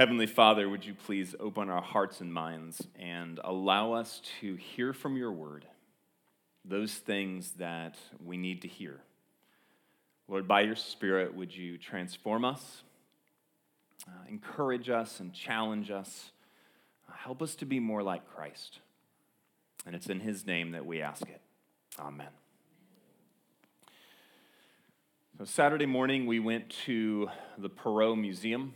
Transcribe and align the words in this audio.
Heavenly 0.00 0.24
Father, 0.24 0.66
would 0.66 0.86
you 0.86 0.94
please 0.94 1.34
open 1.38 1.68
our 1.68 1.82
hearts 1.82 2.22
and 2.22 2.32
minds 2.32 2.86
and 2.98 3.38
allow 3.44 3.92
us 3.92 4.22
to 4.40 4.54
hear 4.54 4.94
from 4.94 5.18
your 5.18 5.30
word 5.30 5.66
those 6.64 6.94
things 6.94 7.50
that 7.58 7.98
we 8.24 8.38
need 8.38 8.62
to 8.62 8.68
hear. 8.68 9.02
Lord, 10.26 10.48
by 10.48 10.62
your 10.62 10.74
Spirit, 10.74 11.34
would 11.34 11.54
you 11.54 11.76
transform 11.76 12.46
us, 12.46 12.82
uh, 14.08 14.26
encourage 14.26 14.88
us, 14.88 15.20
and 15.20 15.34
challenge 15.34 15.90
us? 15.90 16.30
Uh, 17.06 17.12
help 17.18 17.42
us 17.42 17.54
to 17.56 17.66
be 17.66 17.78
more 17.78 18.02
like 18.02 18.26
Christ. 18.34 18.78
And 19.84 19.94
it's 19.94 20.08
in 20.08 20.20
his 20.20 20.46
name 20.46 20.70
that 20.70 20.86
we 20.86 21.02
ask 21.02 21.28
it. 21.28 21.42
Amen. 21.98 22.30
So, 25.36 25.44
Saturday 25.44 25.84
morning, 25.84 26.24
we 26.24 26.40
went 26.40 26.70
to 26.86 27.28
the 27.58 27.68
Perot 27.68 28.18
Museum. 28.18 28.72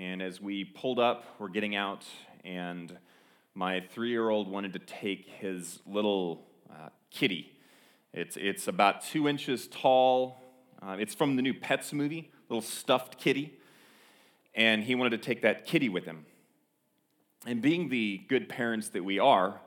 And 0.00 0.22
as 0.22 0.40
we 0.40 0.64
pulled 0.64 0.98
up, 0.98 1.26
we're 1.38 1.50
getting 1.50 1.76
out, 1.76 2.06
and 2.42 2.96
my 3.54 3.80
three 3.80 4.08
year 4.08 4.30
old 4.30 4.48
wanted 4.48 4.72
to 4.72 4.78
take 4.78 5.28
his 5.28 5.78
little 5.84 6.46
uh, 6.70 6.88
kitty. 7.10 7.52
It's, 8.14 8.38
it's 8.38 8.66
about 8.66 9.04
two 9.04 9.28
inches 9.28 9.68
tall. 9.68 10.40
Uh, 10.80 10.96
it's 10.98 11.14
from 11.14 11.36
the 11.36 11.42
new 11.42 11.52
Pets 11.52 11.92
movie, 11.92 12.30
little 12.48 12.62
stuffed 12.62 13.18
kitty. 13.18 13.58
And 14.54 14.84
he 14.84 14.94
wanted 14.94 15.10
to 15.10 15.18
take 15.18 15.42
that 15.42 15.66
kitty 15.66 15.90
with 15.90 16.06
him. 16.06 16.24
And 17.44 17.60
being 17.60 17.90
the 17.90 18.22
good 18.26 18.48
parents 18.48 18.88
that 18.88 19.04
we 19.04 19.18
are, 19.18 19.60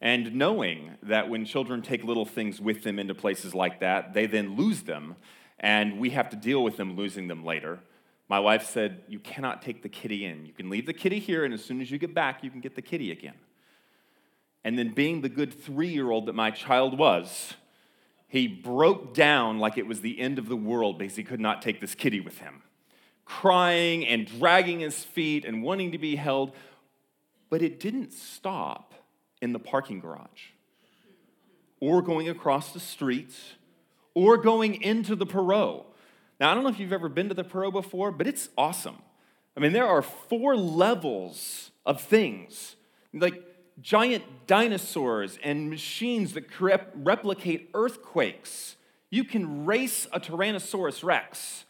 and 0.00 0.34
knowing 0.34 0.96
that 1.04 1.28
when 1.28 1.44
children 1.44 1.80
take 1.80 2.02
little 2.02 2.26
things 2.26 2.60
with 2.60 2.82
them 2.82 2.98
into 2.98 3.14
places 3.14 3.54
like 3.54 3.78
that, 3.78 4.14
they 4.14 4.26
then 4.26 4.56
lose 4.56 4.82
them, 4.82 5.14
and 5.60 6.00
we 6.00 6.10
have 6.10 6.28
to 6.30 6.36
deal 6.36 6.64
with 6.64 6.76
them 6.76 6.96
losing 6.96 7.28
them 7.28 7.44
later. 7.44 7.78
My 8.28 8.40
wife 8.40 8.66
said, 8.66 9.02
You 9.08 9.18
cannot 9.18 9.62
take 9.62 9.82
the 9.82 9.88
kitty 9.88 10.24
in. 10.24 10.46
You 10.46 10.52
can 10.52 10.68
leave 10.68 10.86
the 10.86 10.92
kitty 10.92 11.18
here, 11.18 11.44
and 11.44 11.54
as 11.54 11.64
soon 11.64 11.80
as 11.80 11.90
you 11.90 11.98
get 11.98 12.14
back, 12.14 12.42
you 12.42 12.50
can 12.50 12.60
get 12.60 12.74
the 12.74 12.82
kitty 12.82 13.10
again. 13.10 13.34
And 14.64 14.78
then, 14.78 14.90
being 14.90 15.20
the 15.20 15.28
good 15.28 15.54
three 15.54 15.88
year 15.88 16.10
old 16.10 16.26
that 16.26 16.34
my 16.34 16.50
child 16.50 16.98
was, 16.98 17.54
he 18.28 18.48
broke 18.48 19.14
down 19.14 19.58
like 19.58 19.78
it 19.78 19.86
was 19.86 20.00
the 20.00 20.18
end 20.18 20.38
of 20.38 20.48
the 20.48 20.56
world 20.56 20.98
because 20.98 21.16
he 21.16 21.22
could 21.22 21.40
not 21.40 21.62
take 21.62 21.80
this 21.80 21.94
kitty 21.94 22.20
with 22.20 22.38
him, 22.38 22.62
crying 23.24 24.04
and 24.06 24.26
dragging 24.26 24.80
his 24.80 25.04
feet 25.04 25.44
and 25.44 25.62
wanting 25.62 25.92
to 25.92 25.98
be 25.98 26.16
held. 26.16 26.52
But 27.48 27.62
it 27.62 27.78
didn't 27.78 28.12
stop 28.12 28.92
in 29.40 29.52
the 29.52 29.60
parking 29.60 30.00
garage 30.00 30.50
or 31.78 32.02
going 32.02 32.28
across 32.28 32.72
the 32.72 32.80
street 32.80 33.34
or 34.14 34.36
going 34.36 34.82
into 34.82 35.14
the 35.14 35.26
Perot. 35.26 35.84
Now, 36.38 36.50
I 36.50 36.54
don't 36.54 36.62
know 36.64 36.70
if 36.70 36.78
you've 36.78 36.92
ever 36.92 37.08
been 37.08 37.28
to 37.28 37.34
the 37.34 37.44
Perot 37.44 37.72
before, 37.72 38.10
but 38.10 38.26
it's 38.26 38.48
awesome. 38.58 38.98
I 39.56 39.60
mean, 39.60 39.72
there 39.72 39.86
are 39.86 40.02
four 40.02 40.56
levels 40.56 41.70
of 41.86 42.00
things. 42.00 42.76
Like, 43.14 43.42
giant 43.80 44.24
dinosaurs 44.46 45.38
and 45.42 45.70
machines 45.70 46.32
that 46.34 46.44
replicate 46.60 47.70
earthquakes. 47.74 48.76
You 49.10 49.24
can 49.24 49.66
race 49.66 50.06
a 50.12 50.20
Tyrannosaurus 50.20 51.04
Rex. 51.04 51.64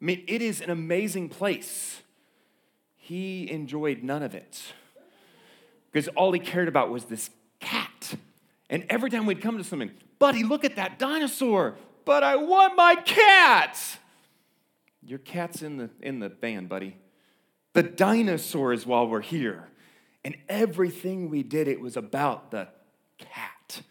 I 0.00 0.04
mean, 0.04 0.24
it 0.26 0.42
is 0.42 0.60
an 0.60 0.70
amazing 0.70 1.28
place. 1.28 2.00
He 2.96 3.50
enjoyed 3.50 4.02
none 4.02 4.22
of 4.22 4.34
it 4.34 4.62
because 5.90 6.08
all 6.08 6.32
he 6.32 6.40
cared 6.40 6.68
about 6.68 6.90
was 6.90 7.04
this 7.04 7.30
cat. 7.58 8.14
And 8.68 8.86
every 8.88 9.10
time 9.10 9.26
we'd 9.26 9.42
come 9.42 9.58
to 9.58 9.64
something, 9.64 9.90
buddy, 10.18 10.44
look 10.44 10.64
at 10.64 10.76
that 10.76 10.98
dinosaur, 10.98 11.74
but 12.04 12.22
I 12.22 12.36
want 12.36 12.76
my 12.76 12.94
cat. 12.94 13.78
Your 15.02 15.18
cat's 15.18 15.62
in 15.62 15.76
the, 15.76 15.90
in 16.00 16.18
the 16.18 16.28
van, 16.28 16.66
buddy. 16.66 16.96
The 17.72 17.82
dinosaurs 17.82 18.86
while 18.86 19.06
we're 19.06 19.20
here. 19.20 19.68
And 20.24 20.36
everything 20.48 21.30
we 21.30 21.42
did, 21.42 21.68
it 21.68 21.80
was 21.80 21.96
about 21.96 22.50
the 22.50 22.68
cat 23.18 23.82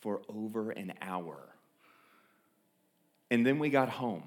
for 0.00 0.22
over 0.28 0.70
an 0.70 0.92
hour. 1.00 1.38
And 3.30 3.46
then 3.46 3.58
we 3.58 3.70
got 3.70 3.88
home. 3.88 4.24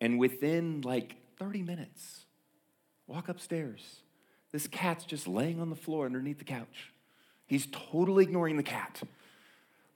And 0.00 0.18
within 0.18 0.82
like 0.82 1.16
30 1.38 1.62
minutes, 1.62 2.24
walk 3.06 3.28
upstairs. 3.28 4.00
This 4.52 4.66
cat's 4.66 5.04
just 5.04 5.26
laying 5.26 5.60
on 5.60 5.70
the 5.70 5.76
floor 5.76 6.06
underneath 6.06 6.38
the 6.38 6.44
couch. 6.44 6.92
He's 7.46 7.66
totally 7.66 8.24
ignoring 8.24 8.56
the 8.56 8.62
cat. 8.62 9.02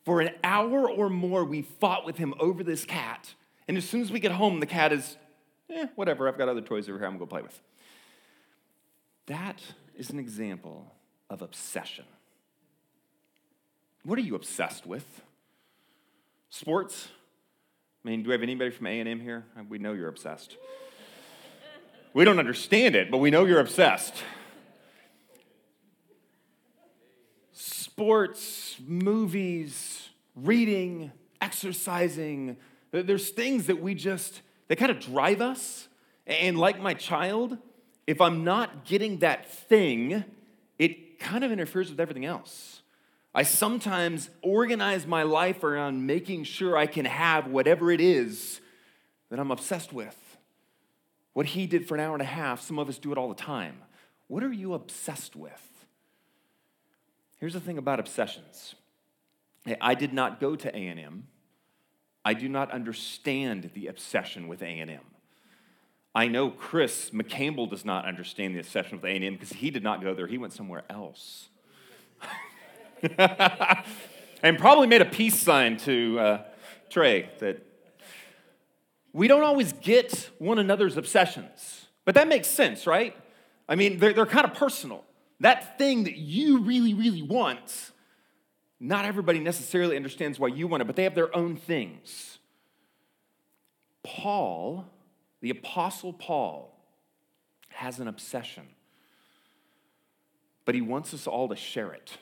For 0.04 0.21
an 0.21 0.31
hour 0.42 0.91
or 0.91 1.09
more, 1.09 1.44
we 1.44 1.62
fought 1.62 2.04
with 2.04 2.16
him 2.16 2.34
over 2.41 2.65
this 2.65 2.84
cat. 2.84 3.34
And 3.68 3.76
as 3.76 3.88
soon 3.88 4.00
as 4.00 4.10
we 4.10 4.18
get 4.18 4.32
home, 4.32 4.60
the 4.60 4.66
cat 4.66 4.92
is, 4.92 5.16
eh, 5.68 5.86
whatever, 5.94 6.26
I've 6.26 6.38
got 6.38 6.48
other 6.48 6.62
toys 6.62 6.88
over 6.88 6.98
here 6.98 7.06
I'm 7.06 7.12
gonna 7.12 7.20
go 7.20 7.26
play 7.26 7.42
with. 7.42 7.60
That 9.26 9.62
is 9.94 10.08
an 10.08 10.18
example 10.18 10.94
of 11.28 11.42
obsession. 11.42 12.06
What 14.04 14.18
are 14.18 14.22
you 14.22 14.34
obsessed 14.34 14.86
with? 14.86 15.20
Sports? 16.48 17.08
I 18.02 18.08
mean, 18.08 18.22
do 18.22 18.28
we 18.28 18.32
have 18.32 18.42
anybody 18.42 18.70
from 18.70 18.86
A&M 18.86 19.20
here? 19.20 19.44
We 19.68 19.78
know 19.78 19.92
you're 19.92 20.08
obsessed. 20.08 20.56
We 22.14 22.24
don't 22.24 22.38
understand 22.38 22.96
it, 22.96 23.10
but 23.10 23.18
we 23.18 23.30
know 23.30 23.44
you're 23.44 23.60
obsessed. 23.60 24.14
Sports, 27.52 28.76
movies, 28.86 30.08
reading, 30.34 31.12
exercising, 31.42 32.56
there's 32.93 33.31
things 33.31 33.66
that 33.66 33.81
we 33.81 33.94
just, 33.94 34.43
they 34.69 34.76
kind 34.76 34.91
of 34.91 35.00
drive 35.00 35.41
us. 35.41 35.88
And 36.26 36.59
like 36.59 36.81
my 36.81 36.94
child, 36.94 37.59
if 38.06 38.21
I'm 38.21 38.44
not 38.44 38.84
getting 38.84 39.19
that 39.19 39.50
thing, 39.50 40.25
it 40.78 41.19
kind 41.19 41.44
of 41.44 41.53
interferes 41.53 41.91
with 41.91 42.00
everything 42.00 42.25
else. 42.25 42.82
I 43.34 43.43
sometimes 43.43 44.31
organize 44.43 45.06
my 45.06 45.22
life 45.22 45.62
around 45.62 46.06
making 46.06 46.44
sure 46.44 46.77
I 46.77 46.87
can 46.87 47.04
have 47.04 47.47
whatever 47.47 47.91
it 47.91 48.00
is 48.00 48.60
that 49.31 49.38
I'm 49.38 49.50
obsessed 49.50 49.93
with. 49.93 50.16
What 51.34 51.47
he 51.47 51.66
did 51.66 51.87
for 51.87 51.94
an 51.94 52.00
hour 52.00 52.15
and 52.15 52.22
a 52.22 52.27
half, 52.27 52.60
some 52.60 52.78
of 52.78 52.88
us 52.88 52.98
do 52.98 53.12
it 53.12 53.19
all 53.19 53.28
the 53.28 53.34
time. 53.34 53.82
What 54.27 54.43
are 54.43 54.53
you 54.53 54.75
obsessed 54.75 55.37
with? 55.37 55.87
Here's 57.38 57.53
the 57.53 57.60
thing 57.60 57.78
about 57.78 58.00
obsessions. 58.00 58.75
I 59.81 59.94
did 59.94 60.12
not 60.12 60.41
go 60.41 60.56
to 60.56 60.75
A&M. 60.75 61.27
I 62.24 62.34
do 62.34 62.48
not 62.48 62.70
understand 62.70 63.70
the 63.74 63.86
obsession 63.86 64.48
with 64.48 64.62
A&M. 64.62 65.00
I 66.14 66.26
know 66.26 66.50
Chris 66.50 67.10
McCampbell 67.10 67.70
does 67.70 67.84
not 67.84 68.04
understand 68.04 68.54
the 68.54 68.60
obsession 68.60 69.00
with 69.00 69.04
A&M 69.04 69.34
because 69.34 69.52
he 69.52 69.70
did 69.70 69.82
not 69.82 70.02
go 70.02 70.14
there. 70.14 70.26
He 70.26 70.38
went 70.38 70.52
somewhere 70.52 70.84
else. 70.90 71.48
and 74.42 74.58
probably 74.58 74.86
made 74.86 75.02
a 75.02 75.06
peace 75.06 75.38
sign 75.38 75.76
to 75.78 76.18
uh, 76.18 76.42
Trey 76.90 77.30
that 77.38 77.62
we 79.12 79.28
don't 79.28 79.42
always 79.42 79.72
get 79.72 80.30
one 80.38 80.58
another's 80.58 80.96
obsessions. 80.96 81.86
But 82.04 82.14
that 82.14 82.28
makes 82.28 82.48
sense, 82.48 82.86
right? 82.86 83.16
I 83.68 83.74
mean, 83.74 83.98
they're, 83.98 84.12
they're 84.12 84.26
kind 84.26 84.46
of 84.46 84.54
personal. 84.54 85.04
That 85.40 85.78
thing 85.78 86.04
that 86.04 86.16
you 86.16 86.62
really, 86.62 86.94
really 86.94 87.22
want, 87.22 87.92
not 88.81 89.05
everybody 89.05 89.41
necessarily 89.41 89.97
understands 89.97 90.39
why 90.39 90.49
you 90.49 90.66
want 90.66 90.83
it, 90.83 90.87
but 90.87 90.97
they 90.97 91.05
have 91.05 91.15
their 91.15 91.34
own 91.37 91.56
things. 91.56 92.39
Paul 94.03 94.87
the 95.41 95.50
Apostle 95.50 96.12
Paul 96.12 96.75
has 97.71 98.00
an 98.00 98.09
obsession, 98.09 98.66
but 100.65 100.75
he 100.75 100.81
wants 100.81 101.15
us 101.15 101.27
all 101.27 101.49
to 101.49 101.56
share 101.56 101.93
it. 101.93 102.19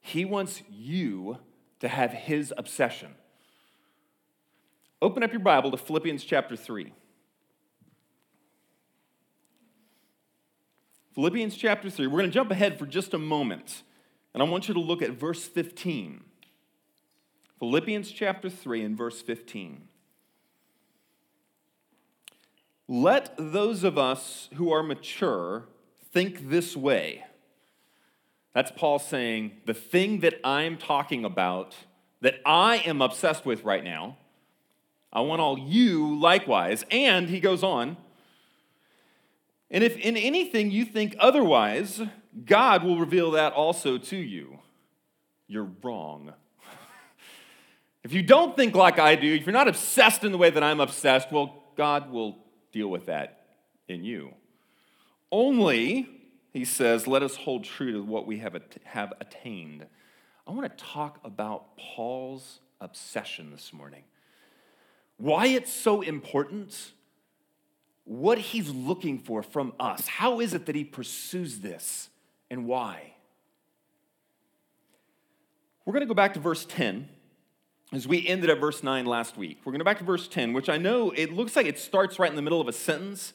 He 0.00 0.24
wants 0.24 0.62
you 0.68 1.38
to 1.80 1.88
have 1.88 2.12
his 2.12 2.52
obsession. 2.56 3.14
Open 5.00 5.22
up 5.22 5.32
your 5.32 5.40
Bible 5.40 5.70
to 5.70 5.76
Philippians 5.76 6.24
chapter 6.24 6.56
3. 6.56 6.92
Philippians 11.14 11.56
chapter 11.56 11.90
3. 11.90 12.06
We're 12.06 12.18
going 12.18 12.30
to 12.30 12.34
jump 12.34 12.50
ahead 12.50 12.78
for 12.78 12.86
just 12.86 13.14
a 13.14 13.18
moment, 13.18 13.82
and 14.32 14.42
I 14.42 14.46
want 14.46 14.68
you 14.68 14.74
to 14.74 14.80
look 14.80 15.02
at 15.02 15.10
verse 15.10 15.44
15. 15.46 16.22
Philippians 17.58 18.10
chapter 18.10 18.48
3 18.48 18.82
and 18.82 18.96
verse 18.96 19.20
15. 19.20 19.82
Let 22.88 23.34
those 23.36 23.84
of 23.84 23.98
us 23.98 24.48
who 24.54 24.72
are 24.72 24.82
mature 24.82 25.64
think 26.12 26.50
this 26.50 26.76
way. 26.76 27.24
That's 28.52 28.72
Paul 28.72 28.98
saying, 28.98 29.52
the 29.66 29.74
thing 29.74 30.20
that 30.20 30.40
I'm 30.42 30.76
talking 30.76 31.24
about, 31.24 31.76
that 32.20 32.40
I 32.44 32.78
am 32.78 33.00
obsessed 33.00 33.46
with 33.46 33.62
right 33.62 33.84
now, 33.84 34.16
I 35.12 35.20
want 35.20 35.40
all 35.40 35.58
you 35.58 36.18
likewise. 36.18 36.84
And 36.90 37.28
he 37.28 37.40
goes 37.40 37.62
on, 37.62 37.96
and 39.70 39.84
if 39.84 39.96
in 39.96 40.16
anything 40.16 40.70
you 40.70 40.84
think 40.84 41.14
otherwise, 41.20 42.02
God 42.44 42.84
will 42.84 42.98
reveal 42.98 43.32
that 43.32 43.52
also 43.52 43.98
to 43.98 44.16
you. 44.16 44.58
You're 45.46 45.70
wrong. 45.82 46.32
if 48.04 48.12
you 48.12 48.22
don't 48.22 48.56
think 48.56 48.74
like 48.74 48.98
I 48.98 49.16
do, 49.16 49.34
if 49.34 49.46
you're 49.46 49.52
not 49.52 49.68
obsessed 49.68 50.22
in 50.24 50.32
the 50.32 50.38
way 50.38 50.50
that 50.50 50.62
I'm 50.62 50.80
obsessed, 50.80 51.32
well, 51.32 51.64
God 51.76 52.10
will 52.10 52.38
deal 52.72 52.88
with 52.88 53.06
that 53.06 53.46
in 53.88 54.04
you. 54.04 54.34
Only, 55.32 56.08
he 56.52 56.64
says, 56.64 57.06
let 57.06 57.22
us 57.22 57.36
hold 57.36 57.64
true 57.64 57.92
to 57.92 58.02
what 58.02 58.26
we 58.26 58.38
have, 58.38 58.56
have 58.84 59.12
attained. 59.20 59.86
I 60.46 60.52
want 60.52 60.76
to 60.76 60.84
talk 60.84 61.20
about 61.24 61.76
Paul's 61.76 62.60
obsession 62.80 63.50
this 63.50 63.72
morning. 63.72 64.02
Why 65.16 65.46
it's 65.46 65.72
so 65.72 66.00
important, 66.00 66.92
what 68.04 68.38
he's 68.38 68.70
looking 68.70 69.18
for 69.18 69.42
from 69.42 69.74
us. 69.78 70.08
How 70.08 70.40
is 70.40 70.54
it 70.54 70.66
that 70.66 70.74
he 70.74 70.84
pursues 70.84 71.58
this, 71.58 72.08
and 72.50 72.66
why? 72.66 73.14
We're 75.84 75.92
going 75.92 76.02
to 76.02 76.06
go 76.06 76.14
back 76.14 76.34
to 76.34 76.40
verse 76.40 76.64
10 76.66 77.08
as 77.92 78.06
we 78.06 78.26
ended 78.26 78.50
at 78.50 78.60
verse 78.60 78.82
9 78.82 79.06
last 79.06 79.36
week. 79.36 79.60
We're 79.64 79.72
going 79.72 79.80
to 79.80 79.84
go 79.84 79.90
back 79.90 79.98
to 79.98 80.04
verse 80.04 80.28
10, 80.28 80.52
which 80.52 80.68
I 80.68 80.78
know 80.78 81.10
it 81.10 81.32
looks 81.32 81.56
like 81.56 81.66
it 81.66 81.78
starts 81.78 82.18
right 82.18 82.30
in 82.30 82.36
the 82.36 82.42
middle 82.42 82.60
of 82.60 82.68
a 82.68 82.72
sentence, 82.72 83.32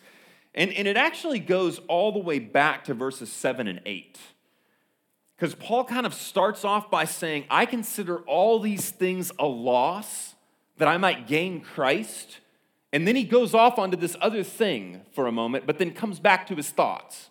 and, 0.54 0.72
and 0.74 0.88
it 0.88 0.96
actually 0.96 1.40
goes 1.40 1.80
all 1.88 2.12
the 2.12 2.20
way 2.20 2.40
back 2.40 2.86
to 2.86 2.94
verses 2.94 3.32
7 3.32 3.68
and 3.68 3.82
8. 3.86 4.18
Because 5.36 5.54
Paul 5.54 5.84
kind 5.84 6.06
of 6.06 6.14
starts 6.14 6.64
off 6.64 6.90
by 6.90 7.04
saying, 7.04 7.46
I 7.50 7.66
consider 7.66 8.20
all 8.20 8.60
these 8.60 8.90
things 8.90 9.32
a 9.38 9.46
loss 9.46 10.36
that 10.78 10.88
I 10.88 10.98
might 10.98 11.28
gain 11.28 11.60
Christ. 11.60 12.40
And 12.94 13.06
then 13.06 13.18
he 13.18 13.26
goes 13.26 13.54
off 13.54 13.78
onto 13.78 13.98
this 13.98 14.16
other 14.22 14.44
thing 14.44 15.02
for 15.12 15.28
a 15.28 15.32
moment, 15.32 15.68
but 15.68 15.78
then 15.78 15.92
comes 15.92 16.20
back 16.20 16.48
to 16.48 16.56
his 16.56 16.70
thoughts. 16.70 17.30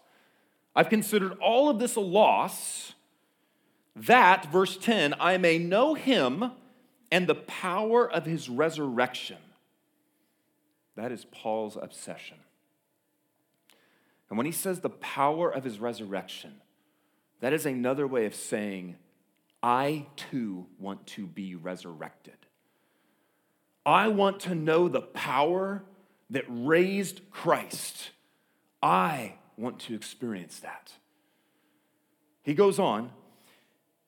I've 0.77 0.89
considered 0.89 1.39
all 1.41 1.69
of 1.69 1.79
this 1.79 1.97
a 1.97 2.01
loss 2.01 2.95
that, 3.97 4.51
verse 4.51 4.77
10, 4.77 5.15
I 5.21 5.39
may 5.39 5.59
know 5.59 5.95
him 5.95 6.51
and 7.13 7.27
the 7.27 7.35
power 7.35 8.11
of 8.11 8.27
his 8.27 8.49
resurrection. 8.49 9.39
That 10.97 11.13
is 11.13 11.27
Paul's 11.27 11.77
obsession. 11.81 12.39
And 14.29 14.37
when 14.37 14.47
he 14.47 14.53
says 14.53 14.81
the 14.81 14.91
power 14.91 15.49
of 15.49 15.63
his 15.65 15.79
resurrection, 15.79 16.55
that 17.41 17.53
is 17.53 17.67
another 17.67 18.07
way 18.07 18.27
of 18.27 18.35
saying, 18.35 18.97
I 19.63 20.07
too 20.17 20.67
want 20.79 21.07
to 21.09 21.27
be 21.27 21.55
resurrected. 21.55 22.35
I 23.87 24.09
want 24.09 24.41
to 24.41 24.55
know 24.55 24.89
the 24.89 25.03
power 25.03 25.85
that 26.31 26.45
raised 26.49 27.31
Christ. 27.31 28.11
I 28.83 29.35
want 29.57 29.79
to 29.81 29.95
experience 29.95 30.61
that. 30.61 30.93
He 32.43 32.55
goes 32.55 32.79
on, 32.79 33.11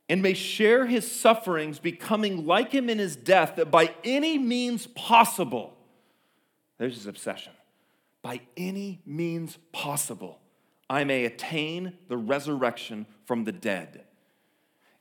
and 0.08 0.22
may 0.22 0.34
share 0.34 0.86
his 0.86 1.10
sufferings, 1.10 1.78
becoming 1.78 2.46
like 2.46 2.72
him 2.72 2.88
in 2.88 2.98
his 2.98 3.16
death, 3.16 3.56
that 3.56 3.70
by 3.70 3.94
any 4.04 4.38
means 4.38 4.86
possible, 4.88 5.76
there's 6.78 6.94
his 6.94 7.06
obsession, 7.06 7.52
by 8.22 8.40
any 8.56 9.00
means 9.04 9.58
possible, 9.72 10.38
I 10.88 11.04
may 11.04 11.24
attain 11.24 11.94
the 12.08 12.16
resurrection 12.16 13.06
from 13.24 13.44
the 13.44 13.52
dead, 13.52 14.04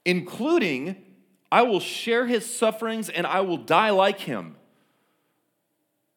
including 0.03 0.95
I 1.51 1.61
will 1.61 1.79
share 1.79 2.25
his 2.25 2.51
sufferings 2.51 3.09
and 3.09 3.27
I 3.27 3.41
will 3.41 3.57
die 3.57 3.91
like 3.91 4.21
him. 4.21 4.55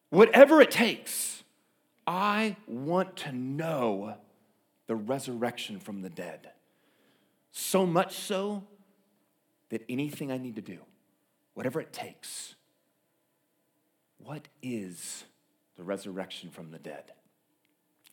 Whatever 0.09 0.59
it 0.61 0.71
takes, 0.71 1.38
I 2.07 2.55
want 2.67 3.17
to 3.17 3.31
know 3.31 4.15
the 4.87 4.95
resurrection 4.95 5.79
from 5.79 6.01
the 6.01 6.09
dead. 6.09 6.49
So 7.51 7.85
much 7.85 8.15
so 8.15 8.63
that 9.69 9.83
anything 9.87 10.31
I 10.31 10.37
need 10.37 10.55
to 10.55 10.61
do, 10.61 10.79
whatever 11.53 11.79
it 11.79 11.93
takes, 11.93 12.55
what 14.17 14.47
is 14.61 15.23
the 15.77 15.83
resurrection 15.83 16.49
from 16.49 16.71
the 16.71 16.79
dead? 16.79 17.11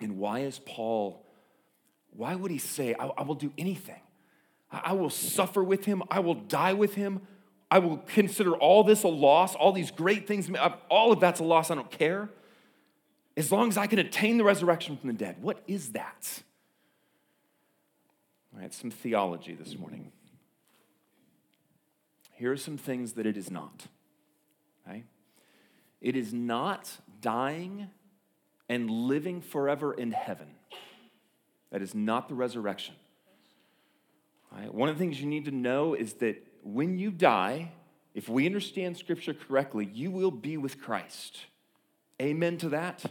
And 0.01 0.19
why 0.19 0.41
is 0.41 0.59
Paul, 0.59 1.25
why 2.11 2.35
would 2.35 2.51
he 2.51 2.59
say, 2.59 2.95
I, 2.99 3.07
I 3.07 3.23
will 3.23 3.35
do 3.35 3.53
anything? 3.57 4.01
I, 4.71 4.83
I 4.87 4.93
will 4.93 5.11
suffer 5.11 5.65
with 5.65 5.85
him, 5.85 6.03
I 6.11 6.21
will 6.21 6.35
die 6.35 6.75
with 6.75 6.95
him, 6.95 7.23
I 7.71 7.79
will 7.79 7.99
consider 7.99 8.55
all 8.55 8.85
this 8.85 9.03
a 9.03 9.09
loss, 9.09 9.55
all 9.55 9.73
these 9.73 9.91
great 9.91 10.29
things, 10.29 10.51
all 10.91 11.13
of 11.13 11.21
that's 11.21 11.41
a 11.41 11.45
loss, 11.45 11.71
I 11.71 11.75
don't 11.75 11.91
care. 11.91 12.29
As 13.37 13.53
long 13.53 13.69
as 13.69 13.77
I 13.77 13.87
can 13.87 13.99
attain 13.99 14.39
the 14.39 14.45
resurrection 14.45 14.97
from 14.97 15.09
the 15.09 15.15
dead. 15.15 15.37
What 15.41 15.63
is 15.67 15.93
that? 15.93 16.43
All 18.55 18.61
right, 18.61 18.73
some 18.73 18.91
theology 18.91 19.55
this 19.55 19.77
morning 19.79 20.13
here 22.37 22.53
are 22.53 22.57
some 22.57 22.77
things 22.77 23.15
that 23.15 23.27
it 23.27 23.37
is 23.37 23.51
not. 23.51 23.87
Okay? 24.87 25.05
It 26.01 26.17
is 26.17 26.33
not 26.33 26.91
dying 27.21 27.89
and 28.69 28.91
living 28.91 29.41
forever 29.41 29.93
in 29.93 30.13
heaven. 30.13 30.49
That 31.71 31.83
is 31.83 31.95
not 31.95 32.29
the 32.29 32.35
resurrection. 32.35 32.95
Right? 34.53 34.73
One 34.73 34.89
of 34.89 34.97
the 34.97 34.99
things 34.99 35.21
you 35.21 35.27
need 35.27 35.47
to 35.47 35.51
know 35.51 35.95
is 35.95 36.15
that 36.15 36.47
when 36.63 36.99
you 36.99 37.11
die, 37.11 37.73
if 38.15 38.29
we 38.29 38.45
understand 38.45 38.99
Scripture 38.99 39.35
correctly, 39.35 39.89
you 39.93 40.11
will 40.11 40.31
be 40.31 40.59
with 40.59 40.81
Christ. 40.81 41.39
Amen 42.21 42.59
to 42.59 42.69
that? 42.71 43.05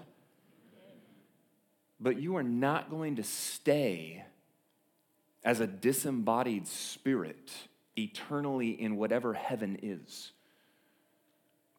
But 1.99 2.19
you 2.19 2.35
are 2.35 2.43
not 2.43 2.89
going 2.89 3.15
to 3.15 3.23
stay 3.23 4.23
as 5.43 5.59
a 5.59 5.67
disembodied 5.67 6.67
spirit 6.67 7.51
eternally 7.95 8.69
in 8.69 8.97
whatever 8.97 9.33
heaven 9.33 9.77
is. 9.81 10.31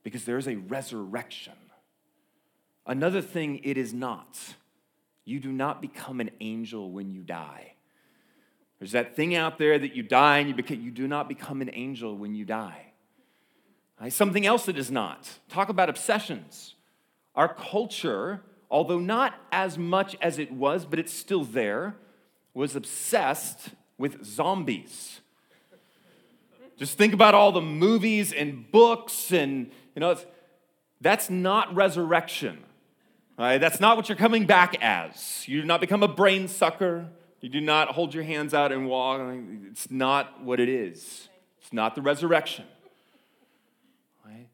Because 0.02 0.24
there 0.24 0.38
is 0.38 0.46
a 0.46 0.56
resurrection. 0.56 1.54
Another 2.86 3.20
thing 3.20 3.60
it 3.64 3.76
is 3.76 3.92
not. 3.92 4.38
You 5.24 5.40
do 5.40 5.50
not 5.50 5.82
become 5.82 6.20
an 6.20 6.30
angel 6.40 6.92
when 6.92 7.10
you 7.10 7.22
die. 7.22 7.72
There's 8.78 8.92
that 8.92 9.16
thing 9.16 9.34
out 9.34 9.58
there 9.58 9.78
that 9.78 9.96
you 9.96 10.02
die 10.02 10.38
and 10.38 10.48
you, 10.48 10.54
become, 10.54 10.80
you 10.80 10.90
do 10.90 11.08
not 11.08 11.28
become 11.28 11.60
an 11.62 11.70
angel 11.72 12.16
when 12.16 12.34
you 12.34 12.44
die. 12.44 12.92
Right? 14.00 14.12
Something 14.12 14.46
else 14.46 14.66
that 14.66 14.78
is 14.78 14.90
not. 14.90 15.38
Talk 15.48 15.68
about 15.68 15.88
obsessions. 15.88 16.74
Our 17.34 17.52
culture, 17.52 18.42
although 18.70 18.98
not 18.98 19.34
as 19.52 19.78
much 19.78 20.16
as 20.20 20.38
it 20.38 20.52
was, 20.52 20.84
but 20.84 20.98
it's 20.98 21.12
still 21.12 21.44
there, 21.44 21.96
was 22.54 22.74
obsessed 22.74 23.70
with 23.98 24.24
zombies. 24.24 25.20
Just 26.76 26.98
think 26.98 27.14
about 27.14 27.34
all 27.34 27.52
the 27.52 27.60
movies 27.62 28.32
and 28.32 28.70
books, 28.70 29.32
and 29.32 29.70
you 29.94 30.00
know, 30.00 30.16
that's 31.00 31.30
not 31.30 31.74
resurrection. 31.74 32.58
Right? 33.38 33.58
That's 33.58 33.80
not 33.80 33.96
what 33.96 34.08
you're 34.08 34.16
coming 34.16 34.46
back 34.46 34.76
as. 34.82 35.46
You 35.46 35.60
do 35.60 35.66
not 35.66 35.80
become 35.80 36.02
a 36.02 36.08
brain 36.08 36.48
sucker. 36.48 37.08
You 37.40 37.50
do 37.50 37.60
not 37.60 37.88
hold 37.88 38.14
your 38.14 38.24
hands 38.24 38.54
out 38.54 38.72
and 38.72 38.88
walk. 38.88 39.20
It's 39.70 39.90
not 39.90 40.42
what 40.42 40.58
it 40.58 40.70
is. 40.70 41.28
It's 41.60 41.72
not 41.72 41.94
the 41.94 42.02
resurrection. 42.02 42.64
Right? 44.24 44.48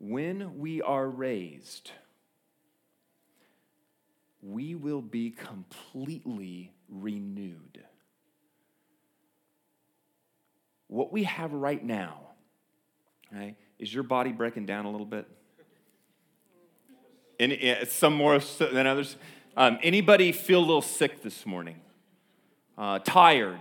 When 0.00 0.58
we 0.58 0.80
are 0.80 1.06
raised, 1.06 1.90
we 4.44 4.74
will 4.74 5.02
be 5.02 5.30
completely 5.30 6.70
renewed 6.88 7.84
what 10.94 11.12
we 11.12 11.24
have 11.24 11.52
right 11.52 11.84
now, 11.84 12.20
right, 13.32 13.56
is 13.80 13.92
your 13.92 14.04
body 14.04 14.30
breaking 14.30 14.64
down 14.64 14.84
a 14.84 14.90
little 14.90 15.06
bit? 15.06 15.26
Any, 17.40 17.84
some 17.86 18.14
more 18.14 18.38
than 18.38 18.86
others. 18.86 19.16
Um, 19.56 19.78
anybody 19.82 20.30
feel 20.30 20.60
a 20.60 20.66
little 20.66 20.82
sick 20.82 21.20
this 21.22 21.44
morning? 21.44 21.80
Uh, 22.78 23.00
tired, 23.00 23.58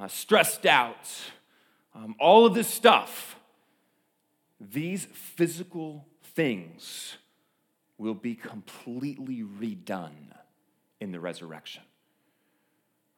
uh, 0.00 0.08
stressed 0.08 0.64
out, 0.64 1.10
um, 1.94 2.14
all 2.18 2.46
of 2.46 2.54
this 2.54 2.68
stuff. 2.68 3.36
These 4.58 5.04
physical 5.12 6.06
things 6.22 7.18
will 7.98 8.14
be 8.14 8.34
completely 8.34 9.42
redone 9.42 10.12
in 11.00 11.12
the 11.12 11.20
resurrection. 11.20 11.82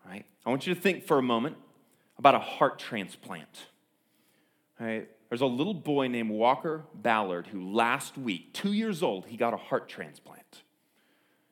Right? 0.06 0.24
I 0.44 0.50
want 0.50 0.66
you 0.66 0.74
to 0.74 0.80
think 0.80 1.06
for 1.06 1.18
a 1.18 1.22
moment 1.22 1.56
about 2.18 2.34
a 2.34 2.40
heart 2.40 2.78
transplant. 2.78 3.66
Right? 4.78 5.08
There's 5.28 5.42
a 5.42 5.46
little 5.46 5.74
boy 5.74 6.08
named 6.08 6.30
Walker 6.30 6.84
Ballard 6.94 7.46
who 7.46 7.70
last 7.70 8.18
week, 8.18 8.52
two 8.52 8.72
years 8.72 9.02
old, 9.02 9.26
he 9.26 9.36
got 9.36 9.54
a 9.54 9.58
heart 9.58 9.88
transplant. 9.88 10.62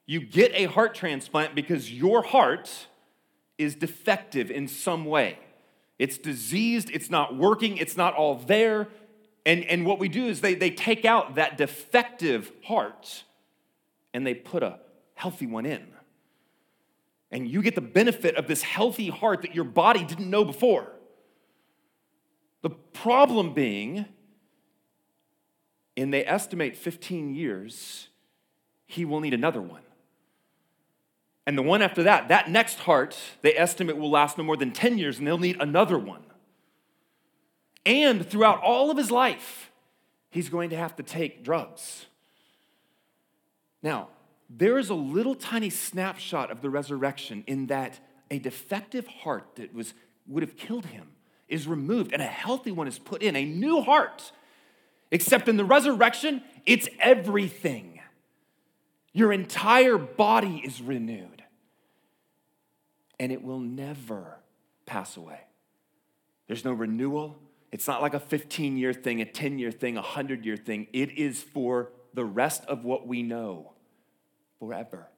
You 0.07 0.21
get 0.21 0.53
a 0.55 0.65
heart 0.65 0.95
transplant 0.95 1.55
because 1.55 1.93
your 1.93 2.23
heart 2.23 2.89
is 3.59 3.75
defective 3.75 4.51
in 4.51 4.67
some 4.67 5.05
way. 5.05 5.39
It's 5.99 6.17
diseased, 6.17 6.91
it's 6.93 7.11
not 7.11 7.37
working, 7.37 7.77
it's 7.77 7.97
not 7.97 8.15
all 8.15 8.37
there. 8.37 8.89
And, 9.49 9.65
and 9.65 9.87
what 9.87 9.99
we 9.99 10.11
do 10.11 10.27
is 10.27 10.43
they, 10.43 10.55
they 10.55 10.71
take 10.71 11.07
out 11.07 11.37
that 11.37 11.57
defective 11.57 12.53
heart 12.65 13.25
and 14.13 14.27
they 14.27 14.35
put 14.35 14.63
a 14.63 14.79
healthy 15.15 15.47
one 15.47 15.65
in 15.65 15.87
and 17.31 17.49
you 17.49 17.63
get 17.63 17.75
the 17.75 17.81
benefit 17.81 18.37
of 18.37 18.47
this 18.47 18.61
healthy 18.61 19.09
heart 19.09 19.41
that 19.43 19.55
your 19.55 19.65
body 19.65 20.05
didn't 20.05 20.29
know 20.29 20.45
before. 20.45 20.93
The 22.61 22.69
problem 22.69 23.55
being, 23.55 24.05
in 25.97 26.11
they 26.11 26.27
estimate 26.27 26.77
15 26.77 27.35
years, 27.35 28.09
he 28.85 29.07
will 29.07 29.21
need 29.21 29.33
another 29.33 29.63
one. 29.63 29.81
And 31.47 31.57
the 31.57 31.63
one 31.63 31.81
after 31.81 32.03
that, 32.03 32.29
that 32.29 32.51
next 32.51 32.81
heart, 32.81 33.17
they 33.41 33.57
estimate 33.57 33.97
will 33.97 34.11
last 34.11 34.37
no 34.37 34.45
more 34.45 34.59
than 34.59 34.73
10 34.73 34.99
years 34.99 35.17
and 35.17 35.27
they'll 35.27 35.39
need 35.39 35.57
another 35.59 35.99
one. 35.99 36.28
And 37.89 38.29
throughout 38.29 38.61
all 38.63 38.91
of 38.91 38.99
his 38.99 39.11
life, 39.11 39.73
he's 40.29 40.51
going 40.51 40.69
to 40.71 40.77
have 40.77 40.95
to 40.97 41.03
take 41.03 41.43
drugs. 41.43 42.05
Now, 43.83 44.09
there 44.51 44.77
is 44.77 44.91
a 44.91 44.95
little 44.95 45.35
tiny 45.35 45.71
snapshot 45.71 46.51
of 46.51 46.61
the 46.61 46.69
resurrection 46.69 47.45
in 47.47 47.69
that 47.69 47.99
a 48.31 48.39
defective 48.39 49.07
heart 49.07 49.57
that 49.57 49.73
was, 49.73 49.95
would 50.27 50.43
have 50.43 50.55
killed 50.55 50.85
him 50.85 51.07
is 51.49 51.67
removed 51.67 52.13
and 52.13 52.21
a 52.21 52.27
healthy 52.27 52.71
one 52.71 52.89
is 52.89 52.99
put 52.99 53.23
in, 53.23 53.35
a 53.35 53.47
new 53.47 53.81
heart. 53.81 54.33
Except 55.11 55.49
in 55.49 55.57
the 55.57 55.65
resurrection, 55.65 56.43
it's 56.67 56.91
everything. 57.01 58.01
Your 59.15 59.33
entire 59.33 59.97
body 59.97 60.61
is 60.63 60.83
renewed, 60.83 61.43
and 63.19 63.33
it 63.33 63.43
will 63.43 63.61
never 63.61 64.37
pass 64.85 65.17
away. 65.17 65.41
There's 66.49 66.67
no 66.67 66.75
renewal. 66.75 67.39
It's 67.71 67.87
not 67.87 68.01
like 68.01 68.15
a 68.15 68.21
15 68.21 68.77
year 68.77 68.93
thing, 68.93 69.21
a 69.21 69.25
10 69.25 69.59
year 69.59 69.71
thing, 69.71 69.97
a 69.97 70.01
100 70.01 70.45
year 70.45 70.57
thing. 70.57 70.87
It 70.93 71.19
is 71.19 71.43
for 71.43 71.93
the 72.15 72.25
rest 72.25 72.65
of 72.67 72.85
what 72.85 73.07
we 73.07 73.23
know 73.23 73.73
forever. 74.59 75.09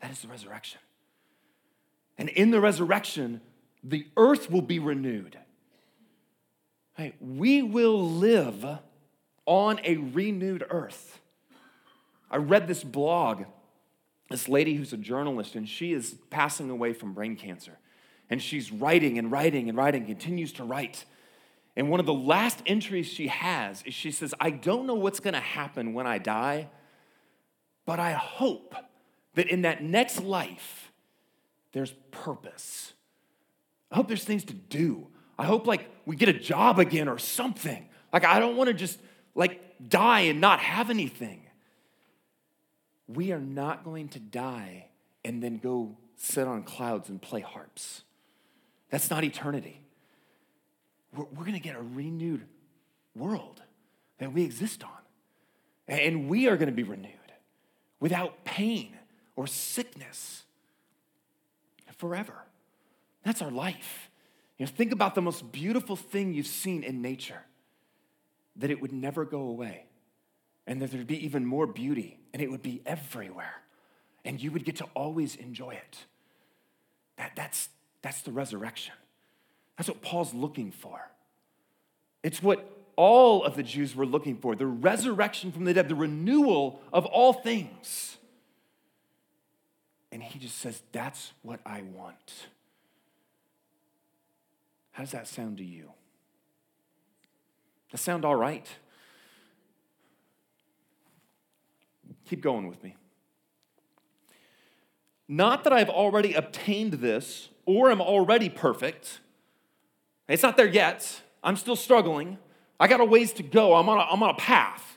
That 0.00 0.10
is 0.10 0.20
the 0.20 0.28
resurrection. 0.28 0.80
And 2.18 2.28
in 2.28 2.50
the 2.50 2.60
resurrection, 2.60 3.40
the 3.82 4.06
earth 4.16 4.50
will 4.50 4.62
be 4.62 4.78
renewed. 4.78 5.38
Hey, 6.94 7.14
we 7.20 7.62
will 7.62 8.08
live 8.08 8.64
on 9.46 9.80
a 9.84 9.96
renewed 9.96 10.64
earth. 10.68 11.20
I 12.30 12.36
read 12.36 12.66
this 12.68 12.84
blog, 12.84 13.44
this 14.30 14.48
lady 14.48 14.74
who's 14.74 14.92
a 14.92 14.98
journalist, 14.98 15.54
and 15.54 15.68
she 15.68 15.92
is 15.92 16.16
passing 16.30 16.70
away 16.70 16.92
from 16.92 17.12
brain 17.12 17.36
cancer. 17.36 17.78
And 18.30 18.40
she's 18.40 18.72
writing 18.72 19.18
and 19.18 19.30
writing 19.30 19.68
and 19.68 19.76
writing, 19.76 20.06
continues 20.06 20.52
to 20.54 20.64
write. 20.64 21.04
And 21.76 21.88
one 21.88 22.00
of 22.00 22.06
the 22.06 22.14
last 22.14 22.62
entries 22.66 23.06
she 23.06 23.28
has 23.28 23.82
is 23.82 23.94
she 23.94 24.10
says, 24.10 24.34
I 24.38 24.50
don't 24.50 24.86
know 24.86 24.94
what's 24.94 25.20
gonna 25.20 25.40
happen 25.40 25.94
when 25.94 26.06
I 26.06 26.18
die, 26.18 26.68
but 27.86 27.98
I 27.98 28.12
hope 28.12 28.74
that 29.34 29.48
in 29.48 29.62
that 29.62 29.82
next 29.82 30.22
life, 30.22 30.92
there's 31.72 31.92
purpose. 32.10 32.92
I 33.90 33.96
hope 33.96 34.08
there's 34.08 34.24
things 34.24 34.44
to 34.44 34.54
do. 34.54 35.08
I 35.38 35.44
hope 35.44 35.66
like 35.66 35.88
we 36.04 36.16
get 36.16 36.28
a 36.28 36.34
job 36.34 36.78
again 36.78 37.08
or 37.08 37.18
something. 37.18 37.88
Like 38.12 38.24
I 38.24 38.38
don't 38.38 38.56
want 38.56 38.68
to 38.68 38.74
just 38.74 38.98
like 39.34 39.60
die 39.88 40.20
and 40.20 40.40
not 40.40 40.60
have 40.60 40.90
anything. 40.90 41.42
We 43.08 43.32
are 43.32 43.40
not 43.40 43.84
going 43.84 44.08
to 44.10 44.20
die 44.20 44.86
and 45.24 45.42
then 45.42 45.58
go 45.58 45.96
sit 46.16 46.46
on 46.46 46.62
clouds 46.62 47.08
and 47.08 47.20
play 47.20 47.40
harps. 47.40 48.02
That's 48.90 49.10
not 49.10 49.24
eternity. 49.24 49.81
We're, 51.14 51.24
we're 51.24 51.44
going 51.44 51.54
to 51.54 51.60
get 51.60 51.76
a 51.76 51.82
renewed 51.82 52.46
world 53.14 53.62
that 54.18 54.32
we 54.32 54.42
exist 54.42 54.82
on. 54.84 54.90
And 55.88 56.28
we 56.28 56.48
are 56.48 56.56
going 56.56 56.68
to 56.68 56.74
be 56.74 56.84
renewed 56.84 57.10
without 58.00 58.44
pain 58.44 58.96
or 59.36 59.46
sickness 59.46 60.44
forever. 61.98 62.34
That's 63.24 63.42
our 63.42 63.50
life. 63.50 64.10
You 64.58 64.66
know, 64.66 64.72
think 64.74 64.92
about 64.92 65.14
the 65.14 65.22
most 65.22 65.52
beautiful 65.52 65.96
thing 65.96 66.34
you've 66.34 66.46
seen 66.46 66.82
in 66.82 67.02
nature, 67.02 67.42
that 68.56 68.70
it 68.70 68.80
would 68.80 68.92
never 68.92 69.24
go 69.24 69.40
away, 69.40 69.86
and 70.66 70.80
that 70.80 70.90
there'd 70.92 71.06
be 71.06 71.24
even 71.24 71.44
more 71.44 71.66
beauty, 71.66 72.20
and 72.32 72.42
it 72.42 72.50
would 72.50 72.62
be 72.62 72.82
everywhere, 72.86 73.62
and 74.24 74.40
you 74.40 74.52
would 74.52 74.64
get 74.64 74.76
to 74.76 74.86
always 74.94 75.36
enjoy 75.36 75.70
it. 75.70 75.98
That, 77.16 77.32
that's, 77.34 77.68
that's 78.02 78.22
the 78.22 78.32
resurrection. 78.32 78.94
That's 79.76 79.88
what 79.88 80.02
Paul's 80.02 80.34
looking 80.34 80.70
for. 80.70 81.10
It's 82.22 82.42
what 82.42 82.68
all 82.96 83.42
of 83.44 83.56
the 83.56 83.62
Jews 83.62 83.96
were 83.96 84.06
looking 84.06 84.36
for 84.36 84.54
the 84.54 84.66
resurrection 84.66 85.50
from 85.50 85.64
the 85.64 85.74
dead, 85.74 85.88
the 85.88 85.94
renewal 85.94 86.80
of 86.92 87.06
all 87.06 87.32
things. 87.32 88.18
And 90.10 90.22
he 90.22 90.38
just 90.38 90.58
says, 90.58 90.82
That's 90.92 91.32
what 91.42 91.60
I 91.64 91.82
want. 91.82 92.46
How 94.92 95.02
does 95.02 95.12
that 95.12 95.26
sound 95.26 95.56
to 95.56 95.64
you? 95.64 95.90
That 97.90 97.98
sound 97.98 98.24
all 98.24 98.36
right? 98.36 98.66
Keep 102.26 102.42
going 102.42 102.68
with 102.68 102.82
me. 102.82 102.96
Not 105.28 105.64
that 105.64 105.72
I've 105.72 105.88
already 105.88 106.34
obtained 106.34 106.94
this 106.94 107.48
or 107.64 107.90
am 107.90 108.02
already 108.02 108.50
perfect. 108.50 109.20
It's 110.32 110.42
not 110.42 110.56
there 110.56 110.66
yet. 110.66 111.20
I'm 111.44 111.56
still 111.56 111.76
struggling. 111.76 112.38
I 112.80 112.88
got 112.88 113.00
a 113.00 113.04
ways 113.04 113.34
to 113.34 113.42
go. 113.42 113.74
I'm 113.74 113.88
on 113.88 113.98
a, 113.98 114.00
I'm 114.00 114.22
on 114.22 114.30
a 114.30 114.38
path. 114.38 114.96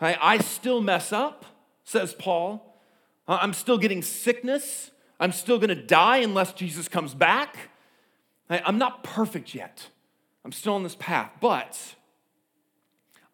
I, 0.00 0.16
I 0.18 0.38
still 0.38 0.80
mess 0.80 1.12
up, 1.12 1.44
says 1.84 2.14
Paul. 2.14 2.80
I'm 3.28 3.52
still 3.52 3.76
getting 3.76 4.00
sickness. 4.00 4.90
I'm 5.20 5.32
still 5.32 5.58
going 5.58 5.68
to 5.68 5.74
die 5.74 6.18
unless 6.18 6.54
Jesus 6.54 6.88
comes 6.88 7.14
back. 7.14 7.56
I'm 8.48 8.78
not 8.78 9.04
perfect 9.04 9.54
yet. 9.54 9.86
I'm 10.46 10.52
still 10.52 10.72
on 10.72 10.82
this 10.82 10.96
path, 10.96 11.30
but 11.40 11.78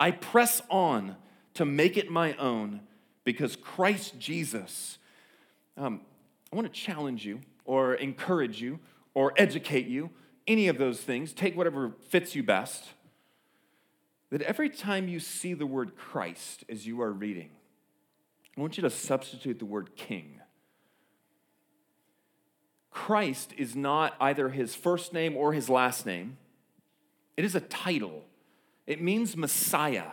I 0.01 0.11
press 0.11 0.61
on 0.69 1.15
to 1.55 1.65
make 1.65 1.97
it 1.97 2.11
my 2.11 2.35
own 2.35 2.81
because 3.23 3.55
Christ 3.55 4.19
Jesus. 4.19 4.99
Um, 5.77 6.01
I 6.53 6.57
want 6.57 6.67
to 6.67 6.79
challenge 6.81 7.25
you 7.25 7.41
or 7.65 7.95
encourage 7.95 8.61
you 8.61 8.81
or 9.15 9.33
educate 9.37 9.87
you, 9.87 10.11
any 10.47 10.69
of 10.69 10.79
those 10.79 11.01
things. 11.01 11.33
Take 11.33 11.57
whatever 11.57 11.93
fits 12.09 12.35
you 12.35 12.43
best. 12.43 12.85
That 14.31 14.43
every 14.43 14.71
time 14.71 15.09
you 15.09 15.21
see 15.21 15.55
the 15.55 15.67
word 15.67 15.97
Christ 15.97 16.65
as 16.69 16.87
you 16.87 17.01
are 17.01 17.13
reading, 17.13 17.51
I 18.57 18.61
want 18.61 18.77
you 18.77 18.83
to 18.83 18.91
substitute 18.91 19.59
the 19.59 19.65
word 19.65 19.95
king. 19.97 20.41
Christ 22.91 23.53
is 23.59 23.77
not 23.77 24.15
either 24.19 24.49
his 24.49 24.75
first 24.75 25.13
name 25.13 25.37
or 25.37 25.53
his 25.53 25.69
last 25.69 26.07
name, 26.07 26.39
it 27.37 27.45
is 27.45 27.55
a 27.55 27.61
title. 27.61 28.25
It 28.87 29.03
means 29.03 29.37
Messiah. 29.37 30.13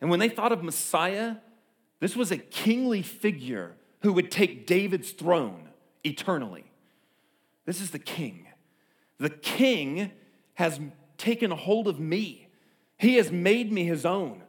And 0.00 0.10
when 0.10 0.18
they 0.18 0.28
thought 0.28 0.52
of 0.52 0.64
Messiah, 0.64 1.36
this 2.00 2.16
was 2.16 2.32
a 2.32 2.38
kingly 2.38 3.02
figure 3.02 3.76
who 4.02 4.12
would 4.12 4.30
take 4.30 4.66
David's 4.66 5.10
throne 5.10 5.68
eternally. 6.02 6.70
This 7.64 7.80
is 7.80 7.90
the 7.90 7.98
king. 7.98 8.45
The 9.18 9.30
king 9.30 10.12
has 10.54 10.80
taken 11.18 11.50
hold 11.50 11.88
of 11.88 11.98
me, 11.98 12.48
he 12.98 13.16
has 13.16 13.30
made 13.30 13.72
me 13.72 13.84
his 13.84 14.06
own. 14.06 14.42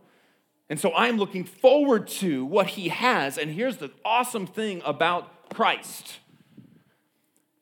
And 0.70 0.80
so 0.80 0.94
I'm 0.94 1.18
looking 1.18 1.46
forward 1.46 2.08
to 2.08 2.46
what 2.46 2.68
he 2.68 2.90
has. 2.90 3.38
And 3.38 3.52
here's 3.52 3.78
the 3.78 3.90
awesome 4.04 4.46
thing 4.46 4.82
about 4.86 5.50
Christ. 5.50 6.20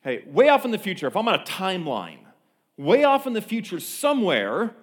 Hey, 0.01 0.23
way 0.25 0.49
off 0.49 0.65
in 0.65 0.71
the 0.71 0.79
future, 0.79 1.07
if 1.07 1.15
I'm 1.15 1.27
on 1.27 1.35
a 1.35 1.43
timeline, 1.43 2.19
way 2.77 3.03
off 3.03 3.27
in 3.27 3.33
the 3.33 3.41
future 3.41 3.79
somewhere 3.79 4.75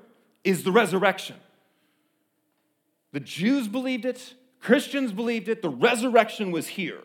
is 0.45 0.63
the 0.65 0.73
resurrection. 0.73 1.37
The 3.13 3.21
Jews 3.21 3.69
believed 3.69 4.05
it, 4.05 4.35
Christians 4.61 5.13
believed 5.13 5.49
it, 5.49 5.63
the 5.63 5.71
resurrection 5.71 6.51
was 6.51 6.69
here. 6.69 7.01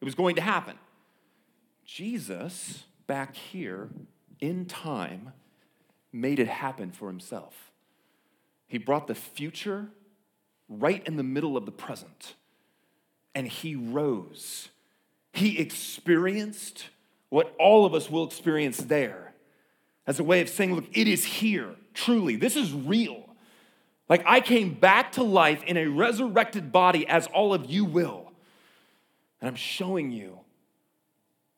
It 0.00 0.04
was 0.04 0.14
going 0.14 0.36
to 0.36 0.42
happen. 0.42 0.76
Jesus, 1.84 2.84
back 3.06 3.34
here 3.34 3.88
in 4.40 4.66
time, 4.66 5.32
made 6.12 6.38
it 6.38 6.48
happen 6.48 6.90
for 6.90 7.08
himself. 7.08 7.70
He 8.66 8.78
brought 8.78 9.06
the 9.06 9.14
future 9.14 9.88
right 10.68 11.04
in 11.06 11.16
the 11.16 11.22
middle 11.22 11.56
of 11.56 11.64
the 11.64 11.72
present. 11.72 12.34
And 13.34 13.46
he 13.46 13.74
rose. 13.74 14.68
He 15.32 15.58
experienced 15.58 16.86
what 17.28 17.54
all 17.58 17.84
of 17.86 17.94
us 17.94 18.10
will 18.10 18.24
experience 18.24 18.78
there 18.78 19.32
as 20.06 20.18
a 20.18 20.24
way 20.24 20.40
of 20.40 20.48
saying, 20.48 20.74
look, 20.74 20.86
it 20.92 21.06
is 21.06 21.24
here, 21.24 21.74
truly. 21.94 22.36
This 22.36 22.56
is 22.56 22.72
real. 22.72 23.28
Like 24.08 24.22
I 24.26 24.40
came 24.40 24.74
back 24.74 25.12
to 25.12 25.22
life 25.22 25.62
in 25.64 25.76
a 25.76 25.86
resurrected 25.86 26.72
body 26.72 27.06
as 27.06 27.26
all 27.28 27.52
of 27.52 27.70
you 27.70 27.84
will. 27.84 28.32
And 29.40 29.48
I'm 29.48 29.56
showing 29.56 30.10
you 30.10 30.40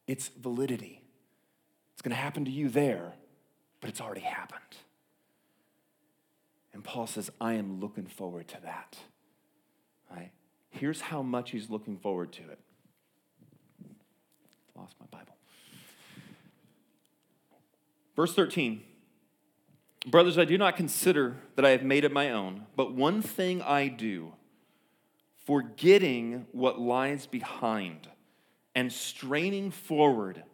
its 0.06 0.28
validity. 0.28 0.99
It's 2.00 2.02
going 2.06 2.16
to 2.16 2.22
happen 2.22 2.46
to 2.46 2.50
you 2.50 2.70
there, 2.70 3.12
but 3.82 3.90
it's 3.90 4.00
already 4.00 4.22
happened. 4.22 4.78
And 6.72 6.82
Paul 6.82 7.06
says, 7.06 7.30
I 7.38 7.52
am 7.52 7.78
looking 7.78 8.06
forward 8.06 8.48
to 8.48 8.56
that. 8.62 8.96
Right? 10.10 10.30
Here's 10.70 11.02
how 11.02 11.20
much 11.20 11.50
he's 11.50 11.68
looking 11.68 11.98
forward 11.98 12.32
to 12.32 12.40
it. 12.40 12.58
Lost 14.74 14.94
my 14.98 15.04
Bible. 15.10 15.36
Verse 18.16 18.32
13 18.34 18.80
Brothers, 20.06 20.38
I 20.38 20.46
do 20.46 20.56
not 20.56 20.76
consider 20.78 21.36
that 21.56 21.66
I 21.66 21.70
have 21.72 21.82
made 21.82 22.04
it 22.04 22.12
my 22.12 22.30
own, 22.30 22.64
but 22.76 22.94
one 22.94 23.20
thing 23.20 23.60
I 23.60 23.88
do 23.88 24.32
forgetting 25.44 26.46
what 26.52 26.80
lies 26.80 27.26
behind 27.26 28.08
and 28.74 28.90
straining 28.90 29.70
forward 29.70 30.44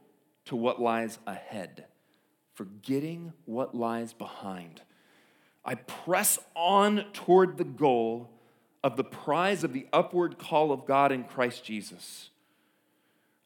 to 0.47 0.57
what 0.57 0.81
lies 0.81 1.19
ahead. 1.27 1.87
Forgetting 2.55 3.33
what 3.45 3.75
lies 3.75 4.13
behind. 4.13 4.83
I 5.65 5.75
press 5.75 6.39
on 6.55 7.05
toward 7.13 7.59
the 7.59 7.65
goal 7.65 8.31
of 8.83 8.97
the 8.97 9.05
prize 9.05 9.65
of 9.65 9.73
the 9.73 9.87
upward 9.93 10.39
call 10.39 10.73
of 10.73 10.87
God 10.87 11.13
in 11.13 11.25
Christ 11.25 11.65
Jesus. 11.65 12.31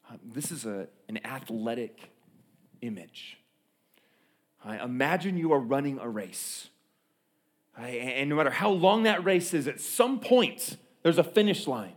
Uh, 0.09 0.17
this 0.23 0.51
is 0.51 0.65
a, 0.65 0.87
an 1.09 1.19
athletic 1.25 2.11
image. 2.81 3.37
I 4.63 4.83
imagine 4.83 5.37
you 5.37 5.51
are 5.53 5.59
running 5.59 5.97
a 5.99 6.07
race. 6.07 6.69
And 7.75 8.29
no 8.29 8.35
matter 8.35 8.51
how 8.51 8.69
long 8.69 9.03
that 9.03 9.23
race 9.25 9.53
is, 9.53 9.67
at 9.67 9.81
some 9.81 10.19
point, 10.19 10.77
there's 11.01 11.17
a 11.17 11.23
finish 11.23 11.67
line. 11.67 11.95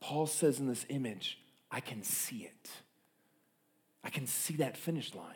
Paul 0.00 0.26
says 0.26 0.58
in 0.58 0.66
this 0.66 0.84
image, 0.88 1.38
I 1.70 1.80
can 1.80 2.02
see 2.02 2.44
it. 2.44 2.70
I 4.08 4.10
can 4.10 4.26
see 4.26 4.54
that 4.56 4.74
finish 4.74 5.14
line. 5.14 5.34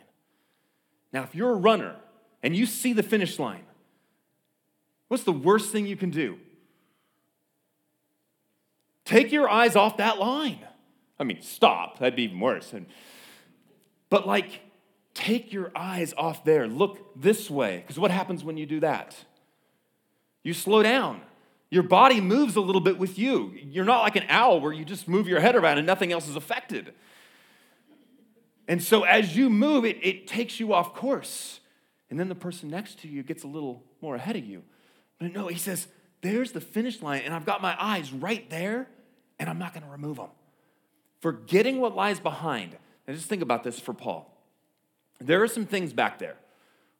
Now, 1.12 1.24
if 1.24 1.34
you're 1.34 1.50
a 1.50 1.56
runner 1.56 1.94
and 2.42 2.56
you 2.56 2.64
see 2.64 2.94
the 2.94 3.02
finish 3.02 3.38
line, 3.38 3.66
what's 5.08 5.24
the 5.24 5.30
worst 5.30 5.72
thing 5.72 5.86
you 5.86 5.94
can 5.94 6.08
do? 6.08 6.38
Take 9.04 9.30
your 9.30 9.46
eyes 9.46 9.76
off 9.76 9.98
that 9.98 10.18
line. 10.18 10.60
I 11.18 11.24
mean, 11.24 11.42
stop. 11.42 11.98
That'd 11.98 12.16
be 12.16 12.22
even 12.22 12.40
worse. 12.40 12.72
But, 14.08 14.26
like, 14.26 14.62
take 15.12 15.52
your 15.52 15.70
eyes 15.76 16.14
off 16.16 16.42
there. 16.42 16.66
Look 16.66 17.20
this 17.20 17.50
way. 17.50 17.76
Because 17.76 17.98
what 17.98 18.10
happens 18.10 18.42
when 18.42 18.56
you 18.56 18.64
do 18.64 18.80
that? 18.80 19.14
You 20.42 20.54
slow 20.54 20.82
down. 20.82 21.20
Your 21.68 21.82
body 21.82 22.22
moves 22.22 22.56
a 22.56 22.62
little 22.62 22.80
bit 22.80 22.96
with 22.96 23.18
you. 23.18 23.52
You're 23.54 23.84
not 23.84 24.00
like 24.00 24.16
an 24.16 24.24
owl 24.30 24.62
where 24.62 24.72
you 24.72 24.86
just 24.86 25.08
move 25.08 25.28
your 25.28 25.40
head 25.40 25.56
around 25.56 25.76
and 25.76 25.86
nothing 25.86 26.10
else 26.10 26.26
is 26.26 26.36
affected. 26.36 26.94
And 28.68 28.82
so 28.82 29.02
as 29.02 29.36
you 29.36 29.50
move, 29.50 29.84
it, 29.84 29.98
it 30.02 30.26
takes 30.26 30.60
you 30.60 30.72
off 30.72 30.94
course. 30.94 31.60
And 32.10 32.18
then 32.18 32.28
the 32.28 32.34
person 32.34 32.70
next 32.70 33.00
to 33.00 33.08
you 33.08 33.22
gets 33.22 33.42
a 33.42 33.46
little 33.46 33.84
more 34.00 34.16
ahead 34.16 34.36
of 34.36 34.44
you. 34.44 34.62
But 35.18 35.32
no, 35.32 35.48
he 35.48 35.58
says, 35.58 35.88
there's 36.20 36.52
the 36.52 36.60
finish 36.60 37.02
line, 37.02 37.22
and 37.24 37.34
I've 37.34 37.46
got 37.46 37.60
my 37.60 37.76
eyes 37.78 38.12
right 38.12 38.48
there, 38.50 38.88
and 39.38 39.48
I'm 39.48 39.58
not 39.58 39.74
going 39.74 39.84
to 39.84 39.90
remove 39.90 40.18
them. 40.18 40.28
Forgetting 41.20 41.80
what 41.80 41.96
lies 41.96 42.20
behind. 42.20 42.76
And 43.06 43.16
just 43.16 43.28
think 43.28 43.42
about 43.42 43.64
this 43.64 43.80
for 43.80 43.92
Paul. 43.92 44.28
There 45.20 45.42
are 45.42 45.48
some 45.48 45.66
things 45.66 45.92
back 45.92 46.18
there, 46.18 46.36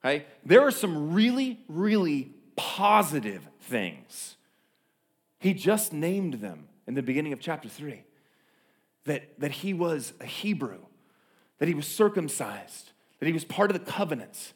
Okay? 0.03 0.25
There 0.45 0.61
are 0.61 0.71
some 0.71 1.13
really, 1.13 1.59
really 1.67 2.31
positive 2.55 3.47
things. 3.61 4.35
He 5.39 5.53
just 5.53 5.93
named 5.93 6.35
them 6.35 6.67
in 6.87 6.93
the 6.93 7.01
beginning 7.01 7.33
of 7.33 7.39
chapter 7.39 7.69
3 7.69 8.03
that, 9.05 9.39
that 9.39 9.51
he 9.51 9.73
was 9.73 10.13
a 10.19 10.25
Hebrew, 10.25 10.79
that 11.63 11.69
he 11.69 11.75
was 11.75 11.87
circumcised, 11.87 12.91
that 13.21 13.25
he 13.25 13.31
was 13.31 13.45
part 13.45 13.71
of 13.71 13.73
the 13.73 13.89
covenants, 13.89 14.53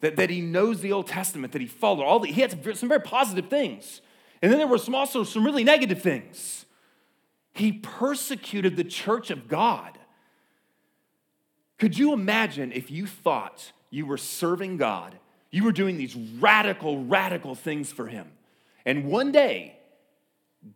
that, 0.00 0.16
that 0.16 0.28
he 0.28 0.42
knows 0.42 0.82
the 0.82 0.92
Old 0.92 1.06
Testament, 1.06 1.50
that 1.54 1.62
he 1.62 1.66
followed 1.66 2.04
all 2.04 2.18
the, 2.18 2.28
he 2.28 2.42
had 2.42 2.76
some 2.76 2.90
very 2.90 3.00
positive 3.00 3.48
things. 3.48 4.02
And 4.42 4.52
then 4.52 4.58
there 4.58 4.66
were 4.66 4.76
some 4.76 4.94
also 4.94 5.24
some 5.24 5.46
really 5.46 5.64
negative 5.64 6.02
things. 6.02 6.66
He 7.54 7.72
persecuted 7.72 8.76
the 8.76 8.84
church 8.84 9.30
of 9.30 9.48
God. 9.48 9.96
Could 11.78 11.96
you 11.96 12.12
imagine 12.12 12.70
if 12.70 12.90
you 12.90 13.06
thought 13.06 13.72
you 13.88 14.04
were 14.04 14.18
serving 14.18 14.76
God, 14.76 15.18
you 15.50 15.64
were 15.64 15.72
doing 15.72 15.96
these 15.96 16.14
radical, 16.14 17.02
radical 17.02 17.54
things 17.54 17.90
for 17.90 18.08
Him, 18.08 18.30
and 18.84 19.06
one 19.06 19.32
day 19.32 19.78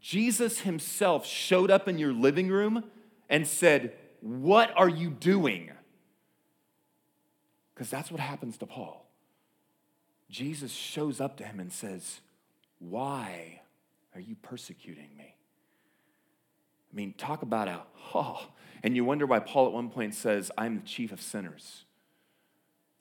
Jesus 0.00 0.60
Himself 0.60 1.26
showed 1.26 1.70
up 1.70 1.86
in 1.86 1.98
your 1.98 2.14
living 2.14 2.48
room 2.48 2.82
and 3.28 3.46
said, 3.46 3.92
What 4.20 4.72
are 4.76 4.88
you 4.88 5.10
doing? 5.10 5.70
Because 7.74 7.90
that's 7.90 8.10
what 8.10 8.20
happens 8.20 8.56
to 8.58 8.66
Paul. 8.66 9.06
Jesus 10.30 10.72
shows 10.72 11.20
up 11.20 11.36
to 11.36 11.44
him 11.44 11.60
and 11.60 11.72
says, 11.72 12.20
Why 12.78 13.60
are 14.14 14.20
you 14.20 14.34
persecuting 14.36 15.10
me? 15.16 15.36
I 16.90 16.96
mean, 16.96 17.14
talk 17.18 17.42
about 17.42 17.68
a, 17.68 17.82
oh, 18.14 18.48
and 18.82 18.96
you 18.96 19.04
wonder 19.04 19.26
why 19.26 19.40
Paul 19.40 19.66
at 19.66 19.72
one 19.72 19.90
point 19.90 20.14
says, 20.14 20.50
I'm 20.56 20.76
the 20.76 20.86
chief 20.86 21.12
of 21.12 21.20
sinners. 21.20 21.84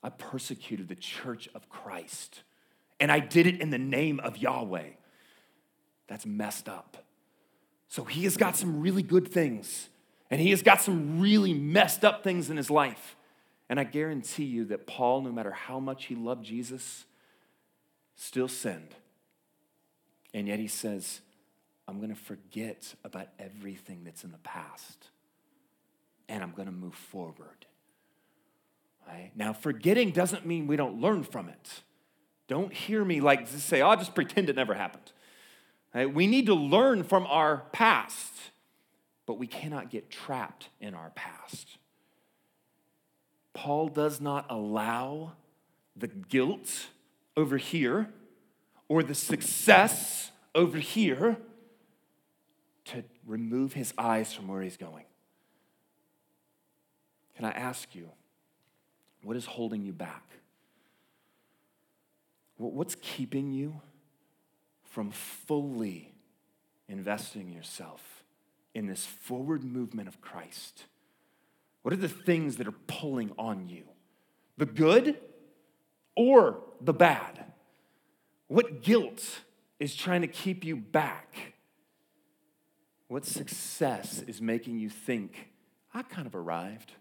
I 0.02 0.10
persecuted 0.10 0.88
the 0.88 0.94
church 0.94 1.48
of 1.54 1.68
Christ, 1.68 2.42
and 3.00 3.10
I 3.10 3.18
did 3.18 3.46
it 3.46 3.60
in 3.60 3.70
the 3.70 3.78
name 3.78 4.20
of 4.20 4.36
Yahweh. 4.36 4.90
That's 6.06 6.26
messed 6.26 6.68
up. 6.68 6.98
So 7.88 8.04
he 8.04 8.24
has 8.24 8.36
got 8.36 8.56
some 8.56 8.80
really 8.80 9.02
good 9.02 9.28
things, 9.28 9.88
and 10.30 10.40
he 10.40 10.50
has 10.50 10.62
got 10.62 10.80
some 10.80 11.20
really 11.20 11.54
messed 11.54 12.04
up 12.04 12.24
things 12.24 12.50
in 12.50 12.56
his 12.56 12.70
life. 12.70 13.16
And 13.68 13.80
I 13.80 13.84
guarantee 13.84 14.44
you 14.44 14.64
that 14.66 14.86
Paul, 14.86 15.22
no 15.22 15.32
matter 15.32 15.50
how 15.50 15.80
much 15.80 16.06
he 16.06 16.14
loved 16.14 16.44
Jesus, 16.44 17.04
still 18.14 18.48
sinned. 18.48 18.94
And 20.32 20.46
yet 20.46 20.58
he 20.58 20.68
says, 20.68 21.20
I'm 21.88 21.98
going 21.98 22.14
to 22.14 22.20
forget 22.20 22.94
about 23.04 23.28
everything 23.38 24.02
that's 24.04 24.24
in 24.24 24.32
the 24.32 24.38
past 24.38 25.08
and 26.28 26.42
I'm 26.42 26.52
going 26.52 26.66
to 26.66 26.72
move 26.72 26.94
forward. 26.94 27.66
Right? 29.06 29.30
Now, 29.36 29.52
forgetting 29.52 30.10
doesn't 30.10 30.44
mean 30.44 30.66
we 30.66 30.76
don't 30.76 31.00
learn 31.00 31.22
from 31.22 31.48
it. 31.48 31.82
Don't 32.48 32.72
hear 32.72 33.04
me 33.04 33.20
like 33.20 33.46
say, 33.46 33.82
oh, 33.82 33.90
I'll 33.90 33.96
just 33.96 34.14
pretend 34.14 34.48
it 34.48 34.56
never 34.56 34.74
happened. 34.74 35.12
Right? 35.94 36.12
We 36.12 36.26
need 36.26 36.46
to 36.46 36.54
learn 36.54 37.04
from 37.04 37.26
our 37.26 37.64
past, 37.72 38.32
but 39.26 39.38
we 39.38 39.46
cannot 39.46 39.90
get 39.90 40.08
trapped 40.08 40.68
in 40.80 40.94
our 40.94 41.10
past. 41.10 41.78
Paul 43.52 43.88
does 43.88 44.20
not 44.20 44.46
allow 44.48 45.32
the 45.96 46.06
guilt 46.06 46.86
over 47.36 47.56
here 47.56 48.08
or 48.88 49.02
the 49.02 49.14
success 49.14 50.30
over 50.54 50.78
here 50.78 51.36
to 52.84 53.02
remove 53.26 53.72
his 53.72 53.92
eyes 53.98 54.32
from 54.32 54.46
where 54.46 54.62
he's 54.62 54.76
going. 54.76 55.04
Can 57.34 57.44
I 57.44 57.50
ask 57.50 57.94
you, 57.94 58.08
what 59.22 59.36
is 59.36 59.44
holding 59.44 59.82
you 59.82 59.92
back? 59.92 60.22
What's 62.58 62.96
keeping 63.02 63.52
you 63.52 63.80
from 64.84 65.10
fully 65.10 66.14
investing 66.88 67.50
yourself 67.50 68.15
in 68.76 68.86
this 68.86 69.06
forward 69.06 69.64
movement 69.64 70.06
of 70.06 70.20
Christ? 70.20 70.84
What 71.80 71.94
are 71.94 71.96
the 71.96 72.10
things 72.10 72.58
that 72.58 72.68
are 72.68 72.74
pulling 72.86 73.32
on 73.38 73.70
you? 73.70 73.84
The 74.58 74.66
good 74.66 75.16
or 76.14 76.62
the 76.82 76.92
bad? 76.92 77.52
What 78.48 78.82
guilt 78.82 79.40
is 79.80 79.96
trying 79.96 80.20
to 80.20 80.26
keep 80.26 80.62
you 80.62 80.76
back? 80.76 81.54
What 83.08 83.24
success 83.24 84.22
is 84.26 84.42
making 84.42 84.78
you 84.78 84.90
think, 84.90 85.48
I 85.94 86.02
kind 86.02 86.26
of 86.26 86.34
arrived? 86.34 86.92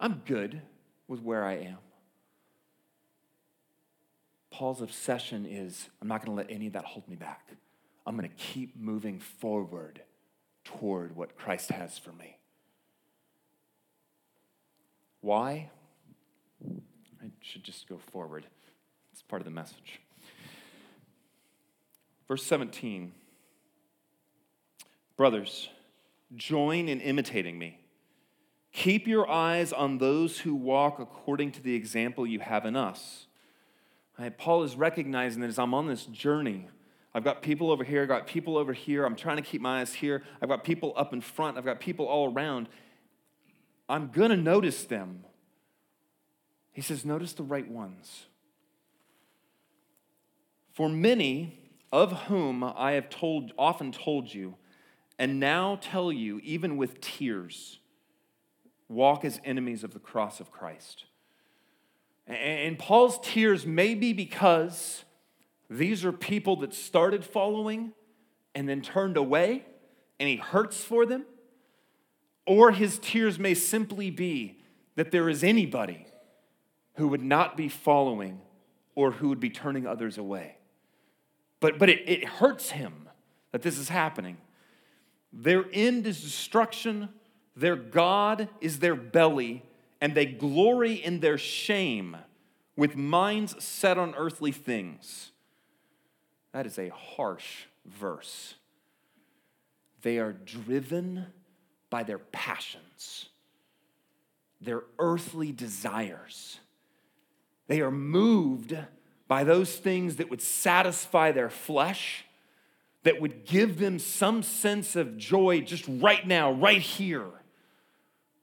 I'm 0.00 0.22
good 0.26 0.62
with 1.06 1.22
where 1.22 1.44
I 1.44 1.58
am. 1.58 1.78
Paul's 4.50 4.82
obsession 4.82 5.46
is 5.46 5.90
I'm 6.02 6.08
not 6.08 6.24
going 6.24 6.36
to 6.36 6.42
let 6.42 6.50
any 6.52 6.66
of 6.66 6.72
that 6.72 6.84
hold 6.84 7.06
me 7.06 7.14
back. 7.14 7.50
I'm 8.04 8.16
going 8.16 8.28
to 8.28 8.34
keep 8.34 8.76
moving 8.76 9.20
forward 9.20 10.02
toward 10.68 11.16
what 11.16 11.36
Christ 11.36 11.70
has 11.70 11.98
for 11.98 12.12
me. 12.12 12.36
Why? 15.20 15.70
I 17.22 17.30
should 17.40 17.64
just 17.64 17.88
go 17.88 17.98
forward. 18.12 18.46
It's 19.12 19.22
part 19.22 19.40
of 19.40 19.46
the 19.46 19.50
message. 19.50 20.00
Verse 22.26 22.44
17 22.44 23.12
Brothers, 25.16 25.68
join 26.36 26.88
in 26.88 27.00
imitating 27.00 27.58
me. 27.58 27.80
Keep 28.72 29.08
your 29.08 29.28
eyes 29.28 29.72
on 29.72 29.98
those 29.98 30.40
who 30.40 30.54
walk 30.54 31.00
according 31.00 31.50
to 31.52 31.62
the 31.62 31.74
example 31.74 32.24
you 32.24 32.38
have 32.38 32.64
in 32.64 32.76
us. 32.76 33.26
Paul 34.36 34.62
is 34.62 34.76
recognizing 34.76 35.40
that 35.40 35.48
as 35.48 35.58
I'm 35.58 35.74
on 35.74 35.88
this 35.88 36.04
journey, 36.04 36.66
I've 37.18 37.24
got 37.24 37.42
people 37.42 37.72
over 37.72 37.82
here, 37.82 38.02
I've 38.02 38.08
got 38.08 38.28
people 38.28 38.56
over 38.56 38.72
here, 38.72 39.04
I'm 39.04 39.16
trying 39.16 39.38
to 39.38 39.42
keep 39.42 39.60
my 39.60 39.80
eyes 39.80 39.92
here, 39.92 40.22
I've 40.40 40.48
got 40.48 40.62
people 40.62 40.92
up 40.96 41.12
in 41.12 41.20
front, 41.20 41.58
I've 41.58 41.64
got 41.64 41.80
people 41.80 42.06
all 42.06 42.32
around. 42.32 42.68
I'm 43.88 44.12
going 44.12 44.30
to 44.30 44.36
notice 44.36 44.84
them. 44.84 45.24
He 46.70 46.80
says, 46.80 47.04
Notice 47.04 47.32
the 47.32 47.42
right 47.42 47.68
ones. 47.68 48.26
For 50.74 50.88
many 50.88 51.58
of 51.90 52.12
whom 52.26 52.62
I 52.62 52.92
have 52.92 53.10
told, 53.10 53.50
often 53.58 53.90
told 53.90 54.32
you, 54.32 54.54
and 55.18 55.40
now 55.40 55.80
tell 55.82 56.12
you, 56.12 56.38
even 56.44 56.76
with 56.76 57.00
tears, 57.00 57.80
walk 58.88 59.24
as 59.24 59.40
enemies 59.44 59.82
of 59.82 59.92
the 59.92 59.98
cross 59.98 60.38
of 60.38 60.52
Christ. 60.52 61.06
And 62.28 62.78
Paul's 62.78 63.18
tears 63.24 63.66
may 63.66 63.96
be 63.96 64.12
because 64.12 65.02
these 65.70 66.04
are 66.04 66.12
people 66.12 66.56
that 66.56 66.72
started 66.72 67.24
following 67.24 67.92
and 68.54 68.68
then 68.68 68.80
turned 68.80 69.16
away 69.16 69.64
and 70.18 70.28
he 70.28 70.36
hurts 70.36 70.82
for 70.82 71.06
them, 71.06 71.24
or 72.46 72.72
his 72.72 72.98
tears 72.98 73.38
may 73.38 73.54
simply 73.54 74.10
be 74.10 74.60
that 74.96 75.10
there 75.10 75.28
is 75.28 75.44
anybody 75.44 76.06
who 76.94 77.08
would 77.08 77.22
not 77.22 77.56
be 77.56 77.68
following 77.68 78.40
or 78.94 79.12
who 79.12 79.28
would 79.28 79.38
be 79.38 79.50
turning 79.50 79.86
others 79.86 80.18
away. 80.18 80.56
But, 81.60 81.78
but 81.78 81.88
it, 81.88 82.08
it 82.08 82.24
hurts 82.24 82.70
him 82.70 83.08
that 83.52 83.62
this 83.62 83.78
is 83.78 83.88
happening. 83.88 84.38
Their 85.32 85.66
end 85.72 86.06
is 86.06 86.20
destruction, 86.20 87.10
their 87.54 87.76
God 87.76 88.48
is 88.60 88.80
their 88.80 88.96
belly, 88.96 89.62
and 90.00 90.14
they 90.14 90.26
glory 90.26 90.94
in 90.94 91.20
their 91.20 91.38
shame 91.38 92.16
with 92.76 92.96
minds 92.96 93.62
set 93.62 93.98
on 93.98 94.14
earthly 94.16 94.52
things. 94.52 95.32
That 96.52 96.66
is 96.66 96.78
a 96.78 96.88
harsh 96.88 97.64
verse. 97.84 98.54
They 100.02 100.18
are 100.18 100.32
driven 100.32 101.26
by 101.90 102.02
their 102.02 102.18
passions, 102.18 103.28
their 104.60 104.82
earthly 104.98 105.52
desires. 105.52 106.60
They 107.66 107.80
are 107.80 107.90
moved 107.90 108.76
by 109.26 109.44
those 109.44 109.76
things 109.76 110.16
that 110.16 110.30
would 110.30 110.40
satisfy 110.40 111.32
their 111.32 111.50
flesh, 111.50 112.24
that 113.02 113.20
would 113.20 113.44
give 113.44 113.78
them 113.78 113.98
some 113.98 114.42
sense 114.42 114.96
of 114.96 115.18
joy 115.18 115.60
just 115.60 115.84
right 115.86 116.26
now, 116.26 116.52
right 116.52 116.80
here, 116.80 117.26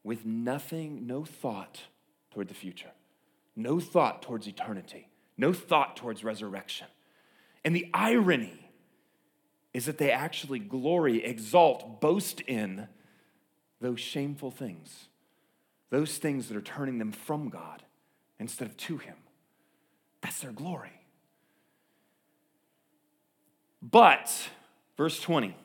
with 0.03 0.25
nothing, 0.25 1.07
no 1.07 1.25
thought 1.25 1.81
toward 2.31 2.47
the 2.47 2.53
future, 2.53 2.91
no 3.55 3.79
thought 3.79 4.21
towards 4.21 4.47
eternity, 4.47 5.09
no 5.37 5.51
thought 5.53 5.95
towards 5.95 6.23
resurrection. 6.23 6.87
And 7.65 7.75
the 7.75 7.89
irony 7.93 8.71
is 9.73 9.87
that 9.87 9.97
they 9.97 10.11
actually 10.11 10.59
glory, 10.59 11.25
exalt, 11.25 11.99
boast 11.99 12.39
in 12.41 12.87
those 13.81 13.99
shameful 13.99 14.51
things, 14.51 15.07
those 15.89 16.17
things 16.19 16.47
that 16.47 16.55
are 16.55 16.61
turning 16.61 16.99
them 16.99 17.11
from 17.11 17.49
God 17.49 17.83
instead 18.39 18.69
of 18.69 18.77
to 18.77 18.97
Him. 18.97 19.15
That's 20.21 20.39
their 20.39 20.51
glory. 20.51 21.01
But, 23.81 24.49
verse 24.95 25.19
20, 25.19 25.55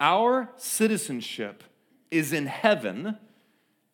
our 0.00 0.50
citizenship 0.56 1.62
is 2.10 2.32
in 2.32 2.46
heaven, 2.46 3.18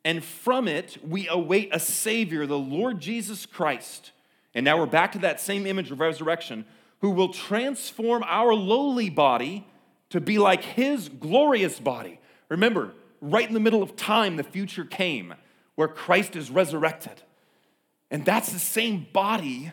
and 0.05 0.25
from 0.25 0.69
it 0.69 0.99
we 1.07 1.29
await 1.29 1.69
a 1.73 1.81
Savior, 1.81 2.47
the 2.47 2.59
Lord 2.59 3.01
Jesus 3.01 3.45
Christ. 3.45 4.13
And 4.55 4.65
now 4.65 4.79
we're 4.79 4.87
back 4.87 5.13
to 5.13 5.19
that 5.19 5.41
same 5.41 5.67
image 5.67 5.91
of 5.91 6.01
resurrection, 6.01 6.65
who 7.01 7.11
will 7.11 7.33
transform 7.33 8.25
our 8.27 8.55
lowly 8.55 9.11
body 9.11 9.67
to 10.11 10.21
be 10.21 10.39
like 10.39 10.63
his 10.63 11.09
glorious 11.09 11.79
body. 11.79 12.21
Remember, 12.49 12.93
right 13.21 13.47
in 13.47 13.55
the 13.55 13.61
middle 13.61 13.83
of 13.83 13.97
time, 13.97 14.37
the 14.37 14.45
future 14.45 14.85
came 14.85 15.35
where 15.75 15.89
Christ 15.89 16.37
is 16.37 16.51
resurrected. 16.51 17.23
And 18.11 18.25
that's 18.25 18.53
the 18.53 18.59
same 18.59 19.07
body 19.13 19.73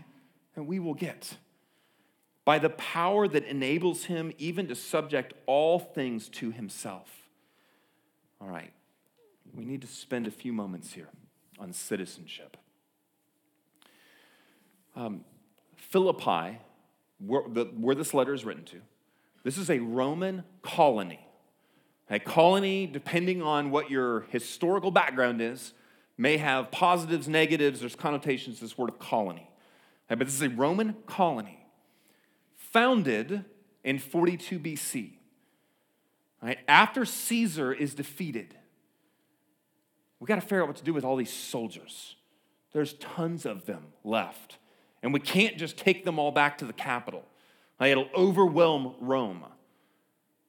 that 0.56 0.64
we 0.64 0.80
will 0.80 0.94
get 0.94 1.38
by 2.46 2.60
the 2.60 2.70
power 2.70 3.28
that 3.28 3.46
enables 3.46 4.06
him 4.06 4.34
even 4.38 4.68
to 4.68 4.76
subject 4.76 5.34
all 5.46 5.80
things 5.80 6.28
to 6.30 6.52
himself. 6.52 7.10
All 8.42 8.50
right, 8.50 8.74
we 9.56 9.64
need 9.64 9.82
to 9.82 9.88
spend 9.88 10.28
a 10.28 10.32
few 10.32 10.52
moments 10.52 10.94
here 10.94 11.08
on 11.58 11.72
citizenship. 11.72 12.58
Um, 14.96 15.24
Philippi, 15.78 16.60
where, 17.20 17.44
the, 17.48 17.66
where 17.66 17.96
this 17.96 18.14
letter 18.14 18.34
is 18.34 18.46
written 18.46 18.66
to, 18.66 18.82
this 19.44 19.58
is 19.58 19.70
a 19.70 19.80
Roman 19.80 20.44
colony. 20.62 21.28
A 22.10 22.20
colony, 22.20 22.86
depending 22.86 23.42
on 23.42 23.72
what 23.72 23.90
your 23.90 24.22
historical 24.30 24.92
background 24.92 25.42
is, 25.42 25.74
may 26.18 26.38
have 26.38 26.72
positives, 26.72 27.28
negatives, 27.28 27.80
there's 27.80 27.96
connotations 27.96 28.58
to 28.58 28.66
this 28.66 28.78
word 28.78 28.90
of 28.90 29.00
colony. 29.00 29.50
Uh, 30.10 30.16
but 30.16 30.28
this 30.28 30.36
is 30.36 30.42
a 30.42 30.50
Roman 30.50 30.96
colony 31.06 31.66
founded 32.56 33.46
in 33.84 34.00
42 34.00 34.60
BC. 34.60 35.14
Right, 36.42 36.60
after 36.68 37.06
Caesar 37.06 37.72
is 37.72 37.94
defeated, 37.96 38.54
we 40.20 40.28
got 40.28 40.36
to 40.36 40.42
figure 40.42 40.62
out 40.62 40.68
what 40.68 40.78
to 40.78 40.84
do 40.84 40.94
with 40.94 41.06
all 41.06 41.16
these 41.16 41.32
soldiers. 41.32 42.16
There's 42.74 42.94
tons 42.94 43.46
of 43.46 43.66
them 43.66 43.88
left. 44.04 44.58
And 45.04 45.14
we 45.14 45.20
can't 45.20 45.58
just 45.58 45.78
take 45.78 46.06
them 46.06 46.18
all 46.18 46.32
back 46.32 46.58
to 46.60 46.66
the 46.66 46.74
capital. 46.74 47.24
Right, 47.80 47.92
it'll 47.92 48.10
overwhelm 48.16 48.96
Rome. 49.00 49.44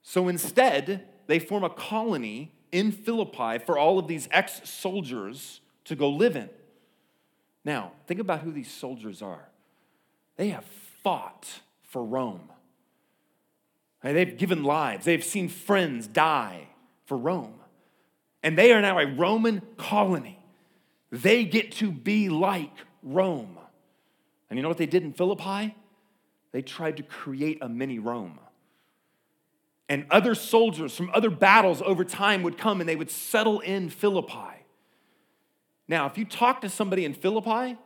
So 0.02 0.28
instead, 0.28 1.08
they 1.26 1.38
form 1.38 1.64
a 1.64 1.70
colony 1.70 2.52
in 2.70 2.92
Philippi 2.92 3.58
for 3.58 3.76
all 3.76 3.98
of 3.98 4.06
these 4.06 4.28
ex 4.30 4.68
soldiers 4.68 5.60
to 5.84 5.96
go 5.96 6.08
live 6.08 6.36
in. 6.36 6.48
Now, 7.64 7.92
think 8.06 8.20
about 8.20 8.40
who 8.40 8.52
these 8.52 8.70
soldiers 8.70 9.22
are. 9.22 9.48
They 10.36 10.48
have 10.50 10.64
fought 11.02 11.60
for 11.82 12.04
Rome. 12.04 12.50
They've 14.02 14.36
given 14.36 14.62
lives, 14.64 15.06
they've 15.06 15.24
seen 15.24 15.48
friends 15.48 16.06
die 16.06 16.68
for 17.06 17.16
Rome. 17.16 17.54
And 18.42 18.58
they 18.58 18.72
are 18.72 18.82
now 18.82 18.98
a 18.98 19.06
Roman 19.06 19.62
colony. 19.78 20.38
They 21.10 21.44
get 21.44 21.72
to 21.72 21.90
be 21.90 22.28
like 22.28 22.76
Rome. 23.02 23.58
And 24.48 24.58
you 24.58 24.62
know 24.62 24.68
what 24.68 24.78
they 24.78 24.86
did 24.86 25.02
in 25.02 25.12
Philippi? 25.12 25.74
They 26.52 26.62
tried 26.62 26.96
to 26.98 27.02
create 27.02 27.58
a 27.60 27.68
mini 27.68 27.98
Rome. 27.98 28.38
And 29.88 30.06
other 30.10 30.34
soldiers 30.34 30.96
from 30.96 31.10
other 31.12 31.30
battles 31.30 31.82
over 31.82 32.04
time 32.04 32.42
would 32.42 32.56
come 32.56 32.80
and 32.80 32.88
they 32.88 32.96
would 32.96 33.10
settle 33.10 33.60
in 33.60 33.90
Philippi. 33.90 34.64
Now, 35.88 36.06
if 36.06 36.16
you 36.16 36.24
talk 36.24 36.62
to 36.62 36.68
somebody 36.68 37.04
in 37.04 37.12
Philippi, 37.12 37.76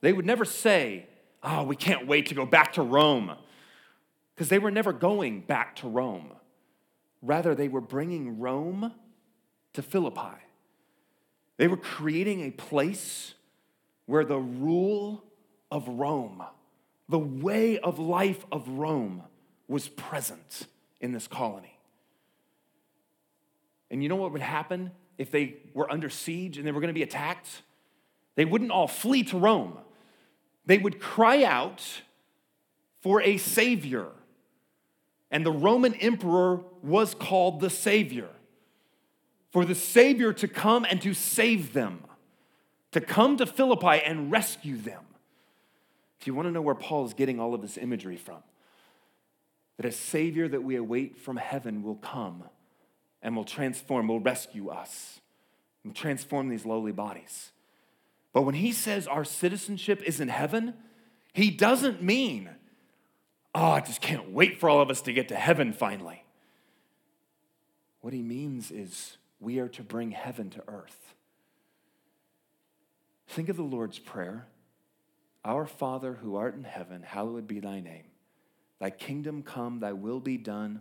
they 0.00 0.12
would 0.12 0.24
never 0.24 0.44
say, 0.44 1.06
Oh, 1.42 1.62
we 1.62 1.76
can't 1.76 2.06
wait 2.06 2.26
to 2.26 2.34
go 2.34 2.46
back 2.46 2.72
to 2.74 2.82
Rome. 2.82 3.32
Because 4.34 4.48
they 4.48 4.58
were 4.58 4.70
never 4.70 4.92
going 4.92 5.42
back 5.42 5.76
to 5.76 5.88
Rome. 5.88 6.32
Rather, 7.20 7.54
they 7.54 7.68
were 7.68 7.82
bringing 7.82 8.38
Rome 8.38 8.92
to 9.74 9.82
Philippi. 9.82 10.38
They 11.58 11.68
were 11.68 11.76
creating 11.76 12.40
a 12.42 12.50
place 12.50 13.34
where 14.06 14.24
the 14.24 14.38
rule 14.38 15.24
of 15.74 15.88
Rome, 15.88 16.40
the 17.08 17.18
way 17.18 17.80
of 17.80 17.98
life 17.98 18.46
of 18.52 18.68
Rome, 18.68 19.24
was 19.66 19.88
present 19.88 20.68
in 21.00 21.10
this 21.10 21.26
colony. 21.26 21.76
And 23.90 24.00
you 24.00 24.08
know 24.08 24.14
what 24.14 24.30
would 24.32 24.40
happen 24.40 24.92
if 25.18 25.32
they 25.32 25.56
were 25.74 25.90
under 25.90 26.08
siege 26.08 26.58
and 26.58 26.66
they 26.66 26.70
were 26.70 26.80
going 26.80 26.94
to 26.94 26.94
be 26.94 27.02
attacked? 27.02 27.62
They 28.36 28.44
wouldn't 28.44 28.70
all 28.70 28.86
flee 28.86 29.24
to 29.24 29.36
Rome. 29.36 29.76
They 30.64 30.78
would 30.78 31.00
cry 31.00 31.42
out 31.42 31.82
for 33.00 33.20
a 33.20 33.36
savior. 33.36 34.06
And 35.32 35.44
the 35.44 35.52
Roman 35.52 35.94
emperor 35.94 36.60
was 36.82 37.16
called 37.16 37.58
the 37.58 37.70
savior. 37.70 38.28
For 39.50 39.64
the 39.64 39.74
savior 39.74 40.32
to 40.34 40.46
come 40.46 40.86
and 40.88 41.02
to 41.02 41.14
save 41.14 41.72
them, 41.72 42.04
to 42.92 43.00
come 43.00 43.36
to 43.38 43.46
Philippi 43.46 44.00
and 44.04 44.30
rescue 44.30 44.76
them. 44.76 45.02
If 46.24 46.28
you 46.28 46.34
want 46.34 46.48
to 46.48 46.52
know 46.52 46.62
where 46.62 46.74
Paul 46.74 47.04
is 47.04 47.12
getting 47.12 47.38
all 47.38 47.52
of 47.52 47.60
this 47.60 47.76
imagery 47.76 48.16
from, 48.16 48.42
that 49.76 49.84
a 49.84 49.92
Savior 49.92 50.48
that 50.48 50.62
we 50.62 50.74
await 50.74 51.18
from 51.18 51.36
heaven 51.36 51.82
will 51.82 51.96
come 51.96 52.44
and 53.20 53.36
will 53.36 53.44
transform, 53.44 54.08
will 54.08 54.20
rescue 54.20 54.70
us, 54.70 55.20
and 55.84 55.94
transform 55.94 56.48
these 56.48 56.64
lowly 56.64 56.92
bodies. 56.92 57.52
But 58.32 58.40
when 58.40 58.54
he 58.54 58.72
says 58.72 59.06
our 59.06 59.22
citizenship 59.22 60.02
is 60.02 60.18
in 60.18 60.28
heaven, 60.28 60.72
he 61.34 61.50
doesn't 61.50 62.02
mean, 62.02 62.48
oh, 63.54 63.72
I 63.72 63.80
just 63.80 64.00
can't 64.00 64.30
wait 64.30 64.58
for 64.58 64.70
all 64.70 64.80
of 64.80 64.88
us 64.88 65.02
to 65.02 65.12
get 65.12 65.28
to 65.28 65.36
heaven 65.36 65.74
finally. 65.74 66.24
What 68.00 68.14
he 68.14 68.22
means 68.22 68.70
is 68.70 69.18
we 69.40 69.58
are 69.58 69.68
to 69.68 69.82
bring 69.82 70.12
heaven 70.12 70.48
to 70.48 70.62
earth. 70.68 71.14
Think 73.28 73.50
of 73.50 73.58
the 73.58 73.62
Lord's 73.62 73.98
Prayer 73.98 74.46
Our 75.44 75.66
Father 75.66 76.14
who 76.14 76.36
art 76.36 76.54
in 76.54 76.64
heaven, 76.64 77.02
hallowed 77.02 77.46
be 77.46 77.60
thy 77.60 77.80
name. 77.80 78.04
Thy 78.80 78.90
kingdom 78.90 79.42
come, 79.42 79.80
thy 79.80 79.92
will 79.92 80.20
be 80.20 80.36
done 80.36 80.80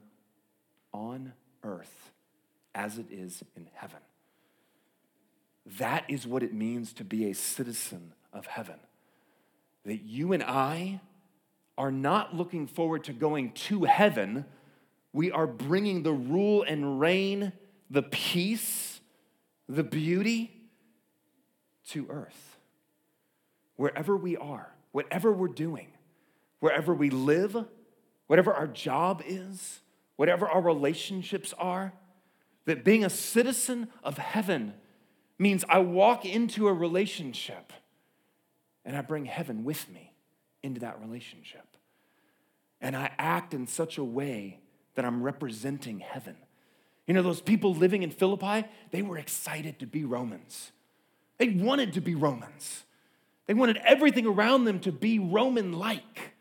on 0.94 1.34
earth 1.64 2.12
as 2.74 2.98
it 2.98 3.08
is 3.12 3.44
in 3.56 3.68
heaven. 3.74 4.00
That 5.78 6.06
is 6.08 6.28
what 6.28 6.44
it 6.44 6.54
means 6.54 6.94
to 6.94 7.04
be 7.04 7.30
a 7.30 7.34
citizen 7.34 8.14
of 8.32 8.46
heaven. 8.46 8.80
That 9.86 10.02
you 10.04 10.34
and 10.34 10.44
I 10.44 11.02
are 11.78 11.92
not 11.92 12.36
looking 12.36 12.68
forward 12.68 13.06
to 13.06 13.14
going 13.14 13.52
to 13.52 13.84
heaven, 13.84 14.46
we 15.12 15.32
are 15.32 15.48
bringing 15.48 16.04
the 16.04 16.14
rule 16.14 16.64
and 16.64 17.00
reign, 17.00 17.54
the 17.90 18.04
peace, 18.04 19.00
the 19.68 19.84
beauty 19.84 20.52
to 21.90 22.08
earth. 22.10 22.53
Wherever 23.76 24.16
we 24.16 24.38
are, 24.38 24.74
whatever 24.92 25.32
we're 25.32 25.48
doing, 25.48 25.88
wherever 26.60 26.94
we 26.94 27.10
live, 27.10 27.66
whatever 28.28 28.54
our 28.54 28.68
job 28.68 29.22
is, 29.26 29.82
whatever 30.16 30.48
our 30.48 30.62
relationships 30.62 31.54
are, 31.58 31.94
that 32.66 32.84
being 32.84 33.04
a 33.04 33.10
citizen 33.10 33.88
of 34.04 34.18
heaven 34.18 34.74
means 35.38 35.66
I 35.68 35.80
walk 35.80 36.26
into 36.26 36.68
a 36.68 36.74
relationship 36.74 37.74
and 38.86 38.96
I 38.96 39.02
bring 39.02 39.26
heaven 39.26 39.64
with 39.64 39.90
me 39.90 40.14
into 40.62 40.82
that 40.82 41.02
relationship. 41.02 41.66
And 42.80 42.96
I 42.96 43.12
act 43.18 43.54
in 43.54 43.68
such 43.68 43.98
a 43.98 44.04
way 44.04 44.60
that 44.96 45.06
I'm 45.06 45.24
representing 45.24 46.00
heaven. 46.00 46.36
You 47.08 47.14
know, 47.14 47.22
those 47.22 47.42
people 47.42 47.74
living 47.74 48.04
in 48.04 48.12
Philippi, 48.12 48.68
they 48.92 49.02
were 49.02 49.18
excited 49.18 49.80
to 49.80 49.86
be 49.86 50.06
Romans. 50.06 50.72
They 51.38 51.50
wanted 51.50 51.94
to 51.94 52.02
be 52.02 52.16
Romans. 52.16 52.84
They 53.46 53.54
wanted 53.54 53.78
everything 53.78 54.26
around 54.26 54.66
them 54.66 54.80
to 54.82 54.92
be 54.92 55.20
Roman 55.20 55.74
like. 55.74 56.34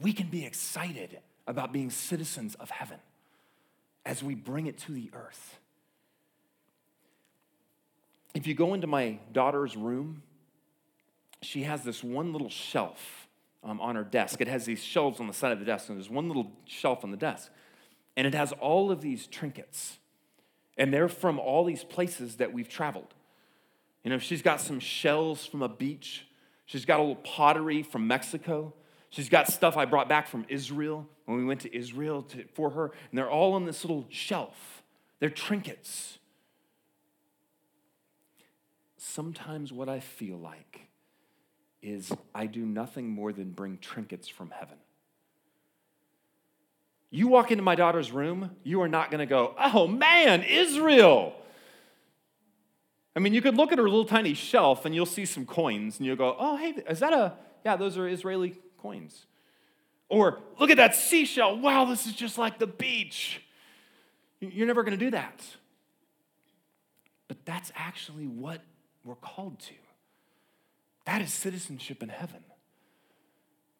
We 0.00 0.12
can 0.12 0.28
be 0.28 0.44
excited 0.44 1.18
about 1.46 1.72
being 1.72 1.90
citizens 1.90 2.54
of 2.56 2.70
heaven 2.70 2.98
as 4.06 4.22
we 4.22 4.34
bring 4.34 4.66
it 4.66 4.78
to 4.78 4.92
the 4.92 5.10
earth. 5.12 5.58
If 8.34 8.46
you 8.46 8.54
go 8.54 8.74
into 8.74 8.86
my 8.86 9.18
daughter's 9.32 9.76
room, 9.76 10.22
she 11.42 11.62
has 11.62 11.82
this 11.82 12.02
one 12.02 12.32
little 12.32 12.50
shelf 12.50 13.28
um, 13.62 13.80
on 13.80 13.96
her 13.96 14.04
desk. 14.04 14.40
It 14.40 14.48
has 14.48 14.64
these 14.64 14.82
shelves 14.82 15.20
on 15.20 15.26
the 15.26 15.32
side 15.32 15.52
of 15.52 15.58
the 15.58 15.64
desk, 15.64 15.88
and 15.88 15.98
there's 15.98 16.10
one 16.10 16.28
little 16.28 16.50
shelf 16.64 17.04
on 17.04 17.10
the 17.10 17.16
desk. 17.16 17.50
And 18.16 18.26
it 18.26 18.34
has 18.34 18.52
all 18.52 18.90
of 18.90 19.00
these 19.00 19.26
trinkets. 19.26 19.98
And 20.76 20.92
they're 20.92 21.08
from 21.08 21.38
all 21.38 21.64
these 21.64 21.84
places 21.84 22.36
that 22.36 22.52
we've 22.52 22.68
traveled. 22.68 23.14
You 24.04 24.10
know, 24.10 24.18
she's 24.18 24.42
got 24.42 24.60
some 24.60 24.78
shells 24.78 25.44
from 25.46 25.62
a 25.62 25.68
beach. 25.68 26.26
She's 26.66 26.84
got 26.84 27.00
a 27.00 27.02
little 27.02 27.16
pottery 27.16 27.82
from 27.82 28.06
Mexico. 28.06 28.74
She's 29.10 29.28
got 29.28 29.48
stuff 29.48 29.76
I 29.76 29.86
brought 29.86 30.08
back 30.08 30.28
from 30.28 30.44
Israel 30.48 31.08
when 31.24 31.38
we 31.38 31.44
went 31.44 31.60
to 31.60 31.74
Israel 31.74 32.22
to, 32.22 32.44
for 32.54 32.70
her. 32.70 32.92
And 33.10 33.18
they're 33.18 33.30
all 33.30 33.54
on 33.54 33.64
this 33.64 33.82
little 33.82 34.06
shelf. 34.10 34.82
They're 35.20 35.30
trinkets. 35.30 36.18
Sometimes 38.98 39.72
what 39.72 39.88
I 39.88 40.00
feel 40.00 40.36
like 40.36 40.80
is 41.82 42.12
I 42.34 42.46
do 42.46 42.64
nothing 42.64 43.08
more 43.08 43.32
than 43.32 43.50
bring 43.50 43.78
trinkets 43.78 44.28
from 44.28 44.50
heaven. 44.50 44.76
You 47.10 47.28
walk 47.28 47.50
into 47.50 47.62
my 47.62 47.74
daughter's 47.74 48.10
room, 48.10 48.50
you 48.64 48.82
are 48.82 48.88
not 48.88 49.10
going 49.10 49.20
to 49.20 49.26
go, 49.26 49.54
oh 49.58 49.86
man, 49.86 50.42
Israel. 50.42 51.34
I 53.16 53.20
mean, 53.20 53.32
you 53.32 53.40
could 53.40 53.56
look 53.56 53.70
at 53.70 53.78
her 53.78 53.84
little 53.84 54.04
tiny 54.04 54.34
shelf 54.34 54.84
and 54.84 54.94
you'll 54.94 55.06
see 55.06 55.24
some 55.24 55.46
coins 55.46 55.98
and 55.98 56.06
you'll 56.06 56.16
go, 56.16 56.36
oh, 56.38 56.56
hey, 56.56 56.74
is 56.88 56.98
that 57.00 57.12
a, 57.12 57.34
yeah, 57.64 57.76
those 57.76 57.96
are 57.96 58.08
Israeli 58.08 58.56
coins. 58.78 59.26
Or 60.08 60.40
look 60.58 60.70
at 60.70 60.76
that 60.76 60.94
seashell. 60.94 61.58
Wow, 61.58 61.84
this 61.84 62.06
is 62.06 62.12
just 62.12 62.38
like 62.38 62.58
the 62.58 62.66
beach. 62.66 63.40
You're 64.40 64.66
never 64.66 64.82
going 64.82 64.98
to 64.98 65.04
do 65.04 65.10
that. 65.12 65.44
But 67.28 67.44
that's 67.44 67.72
actually 67.74 68.26
what 68.26 68.60
we're 69.04 69.14
called 69.14 69.60
to. 69.60 69.74
That 71.06 71.22
is 71.22 71.32
citizenship 71.32 72.02
in 72.02 72.08
heaven. 72.08 72.44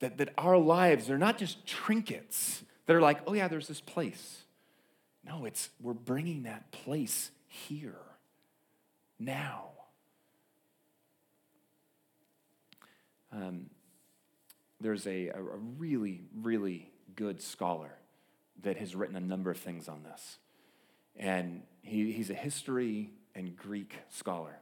That, 0.01 0.19
that 0.19 0.31
our 0.39 0.59
lives 0.59 1.11
are 1.11 1.19
not 1.19 1.39
just 1.39 1.67
trinkets 1.67 2.63
that 2.87 2.95
are 2.95 3.01
like, 3.01 3.21
oh, 3.27 3.33
yeah, 3.35 3.49
there's 3.49 3.69
this 3.69 3.81
place. 3.81 4.45
No, 5.25 5.45
it's 5.45 5.71
we're 5.81 5.95
bringing 5.95 6.43
that 6.43 6.71
place 6.71 7.31
here, 7.47 7.97
now. 9.19 9.71
Um, 13.33 13.71
there's 14.81 15.07
a, 15.07 15.29
a 15.29 15.41
really, 15.79 16.23
really 16.43 16.91
good 17.17 17.41
scholar 17.41 17.91
that 18.63 18.77
has 18.77 18.95
written 18.95 19.17
a 19.17 19.21
number 19.21 19.51
of 19.51 19.59
things 19.59 19.89
on 19.89 20.03
this. 20.03 20.39
And 21.17 21.63
he, 21.83 22.13
he's 22.13 22.31
a 22.31 22.35
history 22.35 23.11
and 23.35 23.57
Greek 23.57 23.95
scholar. 24.11 24.59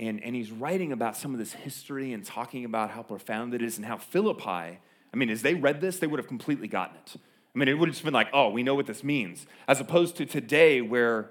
And, 0.00 0.22
and 0.22 0.34
he's 0.34 0.52
writing 0.52 0.92
about 0.92 1.16
some 1.16 1.32
of 1.32 1.38
this 1.38 1.52
history 1.52 2.12
and 2.12 2.24
talking 2.24 2.64
about 2.64 2.90
how 2.90 3.02
profound 3.02 3.52
it 3.54 3.62
is 3.62 3.78
and 3.78 3.86
how 3.86 3.96
Philippi, 3.96 4.78
I 5.12 5.16
mean, 5.16 5.30
as 5.30 5.42
they 5.42 5.54
read 5.54 5.80
this, 5.80 5.98
they 5.98 6.06
would 6.06 6.18
have 6.18 6.28
completely 6.28 6.68
gotten 6.68 6.96
it. 6.96 7.14
I 7.54 7.58
mean, 7.58 7.68
it 7.68 7.74
would 7.74 7.88
have 7.88 7.94
just 7.94 8.04
been 8.04 8.14
like, 8.14 8.28
oh, 8.32 8.50
we 8.50 8.62
know 8.62 8.76
what 8.76 8.86
this 8.86 9.02
means. 9.02 9.46
As 9.66 9.80
opposed 9.80 10.16
to 10.16 10.26
today, 10.26 10.80
where 10.80 11.30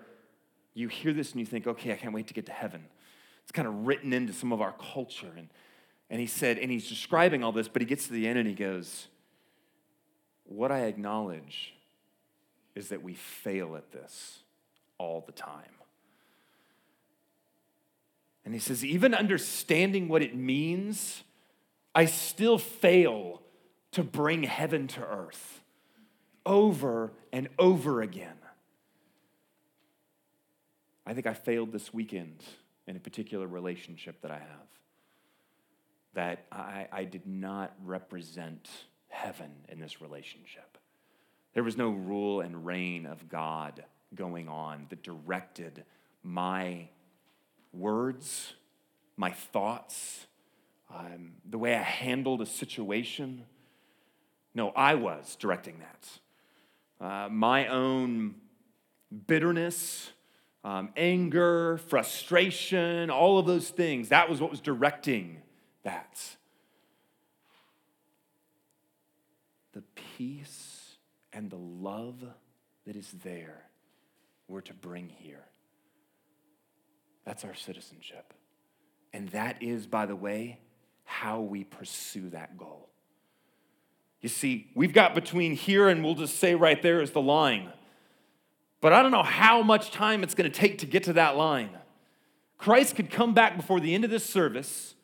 you 0.78 0.88
hear 0.88 1.12
this 1.12 1.32
and 1.32 1.40
you 1.40 1.46
think, 1.46 1.66
okay, 1.66 1.92
I 1.92 1.96
can't 1.96 2.14
wait 2.14 2.28
to 2.28 2.36
get 2.36 2.46
to 2.46 2.52
heaven. 2.52 2.86
It's 3.42 3.52
kind 3.52 3.68
of 3.68 3.88
written 3.88 4.14
into 4.14 4.32
some 4.32 4.52
of 4.52 4.62
our 4.62 4.74
culture. 4.94 5.32
And, 5.36 5.50
and 6.10 6.20
he 6.20 6.28
said, 6.28 6.60
and 6.60 6.70
he's 6.70 6.88
describing 6.88 7.44
all 7.44 7.52
this, 7.52 7.68
but 7.68 7.82
he 7.82 7.88
gets 7.88 8.06
to 8.08 8.14
the 8.14 8.28
end 8.28 8.38
and 8.38 8.48
he 8.48 8.54
goes, 8.54 9.08
What 10.44 10.72
I 10.72 10.82
acknowledge 10.82 11.74
is 12.76 12.90
that 12.90 13.02
we 13.02 13.16
fail 13.16 13.76
at 13.76 13.92
this 13.92 14.40
all 15.00 15.24
the 15.26 15.32
time. 15.32 15.64
And 18.46 18.54
he 18.54 18.60
says, 18.60 18.86
even 18.86 19.14
understanding 19.14 20.08
what 20.08 20.22
it 20.22 20.36
means, 20.36 21.24
I 21.94 22.06
still 22.06 22.58
fail 22.58 23.42
to 23.92 24.04
bring 24.04 24.44
heaven 24.44 24.88
to 24.90 25.02
earth 25.02 25.62
over 26.46 27.12
and 27.34 27.50
over 27.60 28.02
again. 28.02 28.37
I 31.08 31.14
think 31.14 31.26
I 31.26 31.34
failed 31.34 31.72
this 31.72 31.94
weekend 31.94 32.44
in 32.86 32.98
a 32.98 33.00
particular 33.00 33.48
relationship 33.48 34.22
that 34.24 34.32
I 34.32 34.40
have. 34.40 34.68
That 36.16 36.46
I, 36.52 36.88
I 36.92 37.04
did 37.06 37.26
not 37.26 37.74
represent 37.86 38.68
heaven 39.08 39.52
in 39.70 39.80
this 39.80 40.02
relationship. 40.02 40.78
There 41.54 41.64
was 41.64 41.78
no 41.78 41.92
rule 41.92 42.42
and 42.42 42.66
reign 42.66 43.06
of 43.06 43.30
God 43.30 43.86
going 44.16 44.50
on 44.50 44.88
that 44.90 45.02
directed 45.02 45.86
my 46.24 46.90
words, 47.72 48.54
my 49.16 49.32
thoughts, 49.32 50.28
um, 50.94 51.36
the 51.50 51.58
way 51.58 51.74
I 51.74 51.84
handled 51.84 52.42
a 52.42 52.46
situation. 52.46 53.46
No, 54.54 54.72
I 54.72 54.96
was 54.96 55.38
directing 55.38 55.80
that. 55.80 56.10
Uh, 57.00 57.30
my 57.30 57.68
own 57.68 58.36
bitterness, 59.26 60.12
um, 60.64 60.90
anger, 60.98 61.78
frustration, 61.78 63.10
all 63.10 63.40
of 63.40 63.46
those 63.46 63.70
things, 63.70 64.10
that 64.10 64.30
was 64.30 64.42
what 64.42 64.52
was 64.52 64.62
directing 64.62 65.42
that. 65.84 66.20
The 69.74 69.84
peace 70.18 70.98
and 71.32 71.50
the 71.50 71.58
love 71.58 72.24
that 72.86 72.96
is 72.96 73.12
there, 73.24 73.64
we're 74.48 74.62
to 74.62 74.74
bring 74.74 75.10
here. 75.10 75.46
That's 77.26 77.44
our 77.44 77.54
citizenship. 77.54 78.34
And 79.14 79.30
that 79.30 79.62
is, 79.62 79.86
by 79.86 80.06
the 80.06 80.16
way, 80.16 80.60
how 81.04 81.42
we 81.42 81.64
pursue 81.64 82.30
that 82.32 82.58
goal. 82.58 82.90
You 84.22 84.30
see, 84.30 84.72
we've 84.76 84.94
got 84.94 85.14
between 85.14 85.54
here 85.54 85.88
and 85.88 86.04
we'll 86.04 86.16
just 86.16 86.38
say 86.38 86.56
right 86.56 86.82
there 86.82 87.02
is 87.02 87.12
the 87.12 87.22
line. 87.22 87.72
But 88.80 88.94
I 88.94 89.02
don't 89.02 89.12
know 89.12 89.24
how 89.24 89.62
much 89.62 89.92
time 89.92 90.24
it's 90.24 90.36
going 90.36 90.50
to 90.50 90.56
take 90.56 90.80
to 90.80 90.86
get 90.86 91.04
to 91.04 91.14
that 91.14 91.36
line. 91.36 91.70
Christ 92.58 92.96
could 92.96 93.10
come 93.10 93.34
back 93.34 93.56
before 93.56 93.80
the 93.80 93.94
end 93.94 94.04
of 94.04 94.10
this 94.10 94.24
service, 94.24 94.96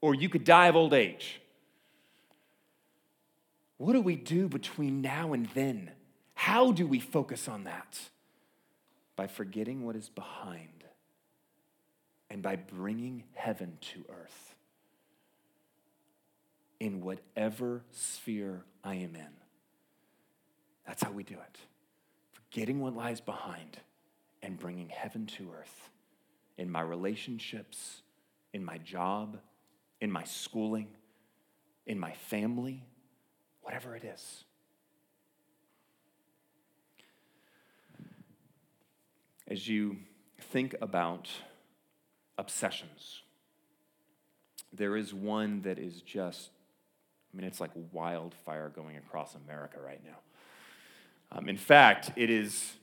or 0.00 0.14
you 0.14 0.28
could 0.28 0.44
die 0.44 0.68
of 0.68 0.76
old 0.76 0.94
age. 0.94 1.40
What 3.76 3.92
do 3.92 4.00
we 4.00 4.16
do 4.16 4.48
between 4.48 5.00
now 5.00 5.32
and 5.32 5.46
then? 5.54 5.90
How 6.34 6.72
do 6.72 6.86
we 6.86 7.00
focus 7.00 7.48
on 7.48 7.64
that? 7.64 7.98
By 9.16 9.26
forgetting 9.26 9.84
what 9.84 9.96
is 9.96 10.08
behind 10.08 10.84
and 12.30 12.42
by 12.42 12.56
bringing 12.56 13.24
heaven 13.34 13.78
to 13.80 14.04
earth 14.10 14.54
in 16.80 17.00
whatever 17.00 17.82
sphere 17.90 18.64
I 18.84 18.94
am 18.94 19.16
in. 19.16 19.28
That's 20.86 21.02
how 21.02 21.10
we 21.10 21.22
do 21.22 21.34
it. 21.34 21.58
Forgetting 22.58 22.80
what 22.80 22.96
lies 22.96 23.20
behind 23.20 23.78
and 24.42 24.58
bringing 24.58 24.88
heaven 24.88 25.26
to 25.26 25.48
earth 25.56 25.90
in 26.56 26.68
my 26.68 26.80
relationships, 26.80 28.02
in 28.52 28.64
my 28.64 28.78
job, 28.78 29.38
in 30.00 30.10
my 30.10 30.24
schooling, 30.24 30.88
in 31.86 32.00
my 32.00 32.10
family, 32.10 32.82
whatever 33.62 33.94
it 33.94 34.02
is. 34.02 34.42
As 39.46 39.68
you 39.68 39.98
think 40.40 40.74
about 40.80 41.28
obsessions. 42.38 43.22
There 44.72 44.96
is 44.96 45.14
one 45.14 45.62
that 45.62 45.78
is 45.78 46.02
just, 46.02 46.50
I 47.32 47.36
mean, 47.36 47.46
it's 47.46 47.60
like 47.60 47.70
wildfire 47.92 48.68
going 48.68 48.96
across 48.96 49.36
America 49.36 49.78
right 49.80 50.00
now. 50.04 50.18
Um, 51.30 51.48
in 51.48 51.56
fact, 51.56 52.12
it 52.16 52.30
is 52.30 52.74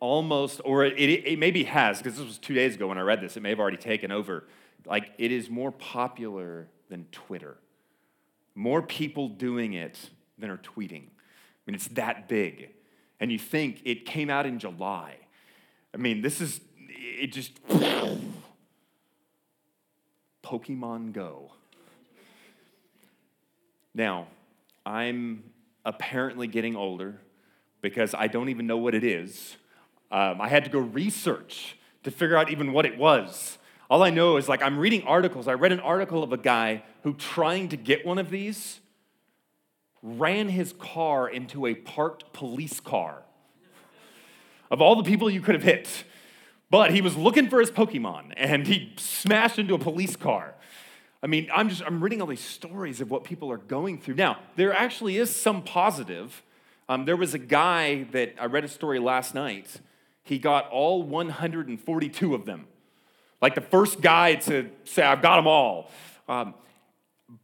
almost, 0.00 0.60
or 0.64 0.84
it, 0.84 0.98
it 0.98 1.38
maybe 1.38 1.64
has, 1.64 1.98
because 1.98 2.16
this 2.16 2.26
was 2.26 2.38
two 2.38 2.54
days 2.54 2.74
ago 2.74 2.86
when 2.86 2.98
I 2.98 3.00
read 3.00 3.20
this, 3.20 3.36
it 3.36 3.40
may 3.42 3.50
have 3.50 3.60
already 3.60 3.78
taken 3.78 4.12
over. 4.12 4.44
Like, 4.84 5.12
it 5.18 5.32
is 5.32 5.48
more 5.48 5.72
popular 5.72 6.68
than 6.88 7.06
Twitter. 7.10 7.56
more 8.56 8.82
people 8.82 9.28
doing 9.28 9.74
it 9.74 10.10
than 10.38 10.50
are 10.50 10.56
tweeting. 10.56 11.02
I 11.04 11.66
mean, 11.66 11.74
it's 11.74 11.88
that 11.88 12.26
big. 12.26 12.70
And 13.20 13.30
you 13.30 13.38
think 13.38 13.82
it 13.84 14.06
came 14.06 14.30
out 14.30 14.46
in 14.46 14.58
July. 14.58 15.16
I 15.94 15.98
mean, 15.98 16.22
this 16.22 16.40
is, 16.40 16.60
it 16.88 17.32
just, 17.32 17.60
Pokemon 20.42 21.12
Go. 21.12 21.52
Now, 23.94 24.26
I'm 24.84 25.44
apparently 25.84 26.46
getting 26.46 26.76
older 26.76 27.20
because 27.80 28.14
I 28.14 28.26
don't 28.26 28.48
even 28.48 28.66
know 28.66 28.76
what 28.76 28.94
it 28.94 29.04
is. 29.04 29.56
Um, 30.10 30.40
I 30.40 30.48
had 30.48 30.64
to 30.64 30.70
go 30.70 30.78
research 30.78 31.76
to 32.04 32.10
figure 32.10 32.36
out 32.36 32.50
even 32.50 32.72
what 32.72 32.86
it 32.86 32.96
was. 32.96 33.58
All 33.88 34.02
I 34.02 34.10
know 34.10 34.36
is 34.36 34.48
like 34.48 34.62
I'm 34.62 34.78
reading 34.78 35.02
articles. 35.02 35.46
I 35.48 35.54
read 35.54 35.72
an 35.72 35.80
article 35.80 36.22
of 36.22 36.32
a 36.32 36.36
guy 36.36 36.82
who, 37.02 37.14
trying 37.14 37.68
to 37.68 37.76
get 37.76 38.04
one 38.04 38.18
of 38.18 38.30
these, 38.30 38.80
ran 40.02 40.48
his 40.48 40.72
car 40.78 41.28
into 41.28 41.66
a 41.66 41.74
parked 41.74 42.32
police 42.32 42.80
car. 42.80 43.22
Of 44.70 44.80
all 44.80 44.96
the 44.96 45.04
people 45.04 45.30
you 45.30 45.40
could 45.40 45.54
have 45.54 45.62
hit, 45.62 46.04
but 46.70 46.90
he 46.90 47.00
was 47.00 47.16
looking 47.16 47.48
for 47.48 47.60
his 47.60 47.70
Pokemon 47.70 48.32
and 48.36 48.66
he 48.66 48.92
smashed 48.96 49.58
into 49.58 49.74
a 49.74 49.78
police 49.78 50.16
car. 50.16 50.54
I 51.22 51.28
mean, 51.28 51.48
I'm 51.54 51.68
just 51.68 51.82
I'm 51.82 52.02
reading 52.02 52.20
all 52.20 52.26
these 52.26 52.40
stories 52.40 53.00
of 53.00 53.10
what 53.10 53.24
people 53.24 53.50
are 53.50 53.58
going 53.58 54.00
through. 54.00 54.14
Now, 54.14 54.38
there 54.56 54.72
actually 54.72 55.18
is 55.18 55.34
some 55.34 55.62
positive. 55.62 56.42
Um, 56.88 57.04
there 57.04 57.16
was 57.16 57.34
a 57.34 57.38
guy 57.38 58.04
that 58.12 58.34
I 58.40 58.46
read 58.46 58.64
a 58.64 58.68
story 58.68 58.98
last 58.98 59.34
night. 59.34 59.80
He 60.22 60.38
got 60.38 60.68
all 60.70 61.02
142 61.02 62.34
of 62.34 62.44
them, 62.46 62.66
like 63.42 63.54
the 63.54 63.60
first 63.60 64.00
guy 64.00 64.36
to 64.36 64.70
say, 64.84 65.02
"I've 65.02 65.22
got 65.22 65.36
them 65.36 65.46
all." 65.46 65.90
Um, 66.28 66.54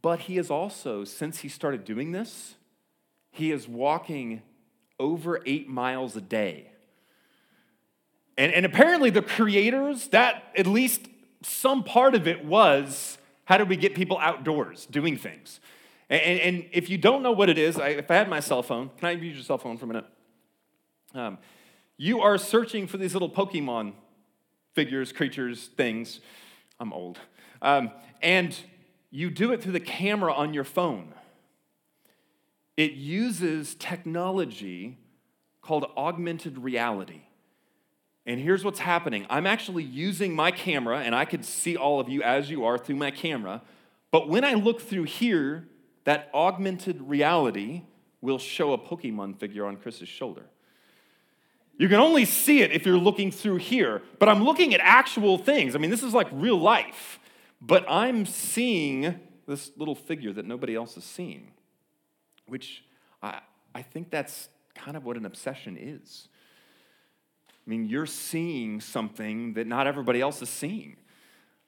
but 0.01 0.21
he 0.21 0.37
is 0.37 0.49
also, 0.49 1.03
since 1.03 1.39
he 1.39 1.49
started 1.49 1.83
doing 1.83 2.11
this, 2.11 2.55
he 3.31 3.51
is 3.51 3.67
walking 3.67 4.41
over 4.99 5.41
eight 5.45 5.67
miles 5.67 6.15
a 6.15 6.21
day. 6.21 6.71
And, 8.37 8.51
and 8.53 8.65
apparently, 8.65 9.09
the 9.09 9.21
creators, 9.21 10.07
that 10.09 10.51
at 10.57 10.67
least 10.67 11.07
some 11.41 11.83
part 11.83 12.15
of 12.15 12.27
it 12.27 12.45
was 12.45 13.17
how 13.45 13.57
do 13.57 13.65
we 13.65 13.75
get 13.75 13.93
people 13.93 14.17
outdoors 14.19 14.85
doing 14.85 15.17
things? 15.17 15.59
And, 16.13 16.39
and 16.41 16.65
if 16.71 16.91
you 16.91 16.99
don't 16.99 17.23
know 17.23 17.31
what 17.31 17.49
it 17.49 17.57
is, 17.57 17.79
I, 17.79 17.89
if 17.89 18.11
I 18.11 18.13
had 18.13 18.29
my 18.29 18.39
cell 18.39 18.61
phone, 18.61 18.91
can 18.97 19.07
I 19.07 19.11
use 19.13 19.33
your 19.33 19.43
cell 19.43 19.57
phone 19.57 19.77
for 19.77 19.85
a 19.85 19.87
minute? 19.87 20.05
Um, 21.15 21.39
you 21.97 22.21
are 22.21 22.37
searching 22.37 22.85
for 22.85 22.97
these 22.97 23.13
little 23.13 23.29
Pokemon 23.29 23.93
figures, 24.75 25.11
creatures, 25.11 25.71
things. 25.75 26.19
I'm 26.79 26.93
old. 26.93 27.17
Um, 27.63 27.89
and 28.21 28.55
you 29.09 29.31
do 29.31 29.53
it 29.53 29.63
through 29.63 29.71
the 29.71 29.79
camera 29.79 30.31
on 30.31 30.53
your 30.53 30.63
phone. 30.63 31.15
It 32.77 32.91
uses 32.91 33.73
technology 33.73 34.99
called 35.63 35.85
augmented 35.97 36.59
reality. 36.59 37.21
And 38.27 38.39
here's 38.39 38.63
what's 38.63 38.79
happening 38.79 39.25
I'm 39.31 39.47
actually 39.47 39.83
using 39.83 40.35
my 40.35 40.51
camera, 40.51 40.99
and 40.99 41.15
I 41.15 41.25
can 41.25 41.41
see 41.41 41.75
all 41.75 41.99
of 41.99 42.07
you 42.07 42.21
as 42.21 42.51
you 42.51 42.65
are 42.65 42.77
through 42.77 42.97
my 42.97 43.09
camera. 43.09 43.63
But 44.11 44.29
when 44.29 44.43
I 44.43 44.53
look 44.53 44.79
through 44.79 45.05
here, 45.05 45.67
that 46.05 46.29
augmented 46.33 47.01
reality 47.01 47.83
will 48.21 48.39
show 48.39 48.73
a 48.73 48.77
Pokemon 48.77 49.37
figure 49.37 49.65
on 49.65 49.77
Chris's 49.77 50.09
shoulder. 50.09 50.45
You 51.77 51.89
can 51.89 51.99
only 51.99 52.25
see 52.25 52.61
it 52.61 52.71
if 52.71 52.85
you're 52.85 52.97
looking 52.97 53.31
through 53.31 53.57
here, 53.57 54.01
but 54.19 54.29
I'm 54.29 54.43
looking 54.43 54.73
at 54.73 54.79
actual 54.81 55.37
things. 55.37 55.75
I 55.75 55.79
mean, 55.79 55.89
this 55.89 56.03
is 56.03 56.13
like 56.13 56.27
real 56.31 56.57
life, 56.57 57.19
but 57.59 57.83
I'm 57.89 58.25
seeing 58.25 59.19
this 59.47 59.71
little 59.75 59.95
figure 59.95 60.31
that 60.33 60.45
nobody 60.45 60.75
else 60.75 60.95
is 60.97 61.03
seeing, 61.03 61.51
which 62.47 62.83
I, 63.21 63.39
I 63.73 63.81
think 63.81 64.11
that's 64.11 64.49
kind 64.75 64.95
of 64.95 65.03
what 65.03 65.17
an 65.17 65.25
obsession 65.25 65.77
is. 65.77 66.27
I 67.49 67.69
mean, 67.69 67.85
you're 67.85 68.05
seeing 68.05 68.79
something 68.79 69.53
that 69.53 69.67
not 69.67 69.87
everybody 69.87 70.21
else 70.21 70.41
is 70.41 70.49
seeing. 70.49 70.97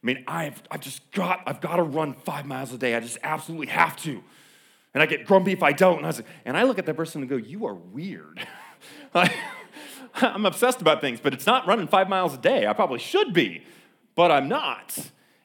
I 0.06 0.08
mean, 0.08 0.24
I've, 0.28 0.62
I've 0.70 0.82
just 0.82 1.12
got, 1.14 1.42
I've 1.48 1.60
got 1.60 1.78
to 1.78 1.84
run 1.84 2.14
five 2.14 2.46
miles 2.46 2.72
a 2.72 2.78
day. 2.78 2.94
I 2.94 3.00
just 3.00 3.18
absolutely 3.24 3.68
have 3.68 3.98
to. 4.04 4.24
And 4.94 5.02
I 5.02 5.08
get 5.08 5.26
grumpy 5.26 5.52
if 5.52 5.64
I 5.64 5.72
don't. 5.72 5.98
And 5.98 6.06
I, 6.06 6.12
like, 6.12 6.26
and 6.46 6.56
I 6.56 6.62
look 6.62 6.78
at 6.78 6.86
that 6.86 6.94
person 6.94 7.24
and 7.24 7.30
go, 7.30 7.38
You 7.38 7.66
are 7.66 7.74
weird. 7.74 8.48
I'm 10.14 10.46
obsessed 10.46 10.80
about 10.80 11.02
things, 11.02 11.20
but 11.20 11.34
it's 11.34 11.48
not 11.48 11.66
running 11.66 11.88
five 11.88 12.08
miles 12.08 12.36
a 12.36 12.38
day. 12.38 12.68
I 12.68 12.74
probably 12.74 13.00
should 13.00 13.34
be, 13.34 13.64
but 14.14 14.30
I'm 14.30 14.48
not. 14.48 14.96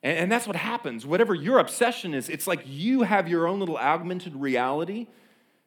And, 0.03 0.19
and 0.19 0.33
that's 0.33 0.47
what 0.47 0.57
happens. 0.57 1.07
Whatever 1.07 1.35
your 1.35 1.59
obsession 1.59 2.13
is, 2.13 2.29
it's 2.29 2.47
like 2.47 2.61
you 2.67 3.01
have 3.01 3.29
your 3.29 3.47
own 3.47 3.61
little 3.61 3.79
augmented 3.79 4.37
reality, 4.37 5.07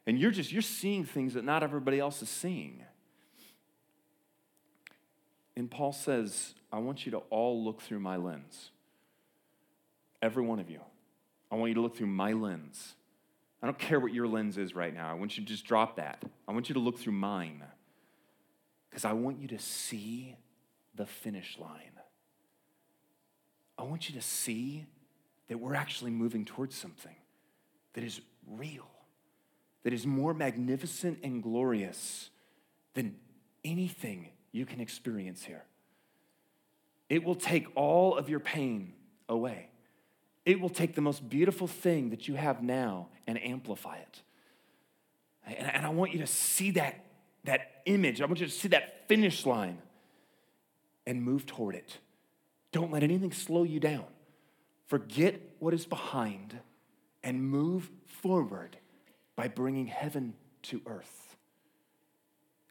and 0.06 0.20
you're 0.20 0.30
just, 0.30 0.52
you're 0.52 0.62
seeing 0.62 1.04
things 1.04 1.34
that 1.34 1.44
not 1.44 1.64
everybody 1.64 2.00
else 2.00 2.22
is 2.22 2.30
seeing. 2.30 2.84
And 5.58 5.72
Paul 5.72 5.94
says, 5.94 6.54
I 6.72 6.78
want 6.78 7.08
you 7.08 7.12
to 7.14 7.24
all 7.32 7.64
look 7.64 7.82
through 7.82 8.00
my 8.00 8.18
lens. 8.18 8.70
Every 10.24 10.42
one 10.42 10.60
of 10.60 10.70
you. 10.70 10.80
I 11.52 11.56
want 11.56 11.68
you 11.68 11.76
to 11.76 11.82
look 11.82 11.98
through 11.98 12.08
my 12.08 12.32
lens. 12.32 12.96
I 13.62 13.66
don't 13.66 13.78
care 13.78 14.00
what 14.00 14.14
your 14.14 14.26
lens 14.26 14.58
is 14.58 14.74
right 14.74 14.94
now. 14.94 15.12
I 15.12 15.16
want 15.16 15.38
you 15.38 15.44
to 15.44 15.50
just 15.50 15.66
drop 15.66 15.98
that. 15.98 16.24
I 16.48 16.54
want 16.54 16.70
you 16.70 16.74
to 16.76 16.80
look 16.80 16.98
through 16.98 17.14
mine. 17.14 17.62
Because 18.90 19.04
I 19.04 19.12
want 19.12 19.42
you 19.42 19.50
to 19.50 19.60
see 19.60 20.38
the 20.96 21.06
finish 21.06 21.58
line. 21.60 22.00
I 23.78 23.84
want 23.84 24.08
you 24.08 24.16
to 24.16 24.22
see 24.22 24.86
that 25.50 25.58
we're 25.58 25.76
actually 25.76 26.12
moving 26.12 26.46
towards 26.46 26.74
something 26.74 27.16
that 27.92 28.04
is 28.06 28.22
real, 28.48 28.88
that 29.84 29.92
is 29.92 30.08
more 30.08 30.34
magnificent 30.34 31.20
and 31.22 31.44
glorious 31.44 32.30
than 32.94 33.18
anything 33.66 34.30
you 34.54 34.66
can 34.66 34.80
experience 34.80 35.44
here. 35.44 35.66
It 37.10 37.26
will 37.26 37.36
take 37.36 37.68
all 37.76 38.18
of 38.18 38.30
your 38.30 38.40
pain 38.40 38.94
away. 39.28 39.68
It 40.46 40.60
will 40.60 40.70
take 40.70 40.96
the 40.96 41.02
most 41.02 41.28
beautiful 41.30 41.68
thing 41.68 42.10
that 42.10 42.28
you 42.28 42.36
have 42.36 42.62
now 42.62 43.08
and 43.28 43.42
amplify 43.42 43.98
it. 43.98 44.22
And, 45.46 45.86
I 45.86 45.90
want 45.90 46.14
you 46.14 46.20
to 46.20 46.28
see 46.28 46.72
that, 46.72 47.04
that 47.44 47.82
image. 47.86 48.22
I 48.22 48.26
want 48.26 48.40
you 48.40 48.46
to 48.46 48.52
see 48.52 48.70
that 48.70 49.08
finish 49.08 49.46
line 49.46 49.78
and 51.06 51.22
move 51.22 51.46
toward 51.46 51.76
it. 51.76 51.98
Don't 52.72 52.92
let 52.92 53.04
anything 53.04 53.32
slow 53.32 53.64
you 53.64 53.80
down. 53.80 54.06
Forget 54.88 55.42
what 55.60 55.74
is 55.74 55.86
behind 55.86 56.60
and 57.24 57.44
move 57.44 57.90
forward 58.06 58.78
by 59.36 59.48
bringing 59.48 59.88
heaven 59.88 60.34
to 60.64 60.82
earth 60.86 61.36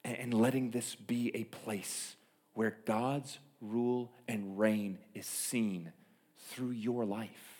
and 0.05 0.35
letting 0.35 0.71
this 0.71 0.95
be 0.95 1.31
a 1.35 1.45
place 1.45 2.17
where 2.55 2.77
God's 2.85 3.39
rule 3.61 4.13
and 4.27 4.59
reign 4.59 4.99
is 5.15 5.27
seen 5.27 5.93
through 6.49 6.71
your 6.71 7.05
life, 7.05 7.52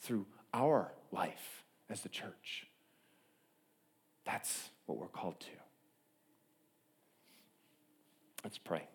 through 0.00 0.26
our 0.52 0.92
life 1.12 1.64
as 1.88 2.00
the 2.00 2.08
church. 2.08 2.66
That's 4.24 4.70
what 4.86 4.98
we're 4.98 5.06
called 5.06 5.40
to. 5.40 5.46
Let's 8.44 8.58
pray. 8.58 8.86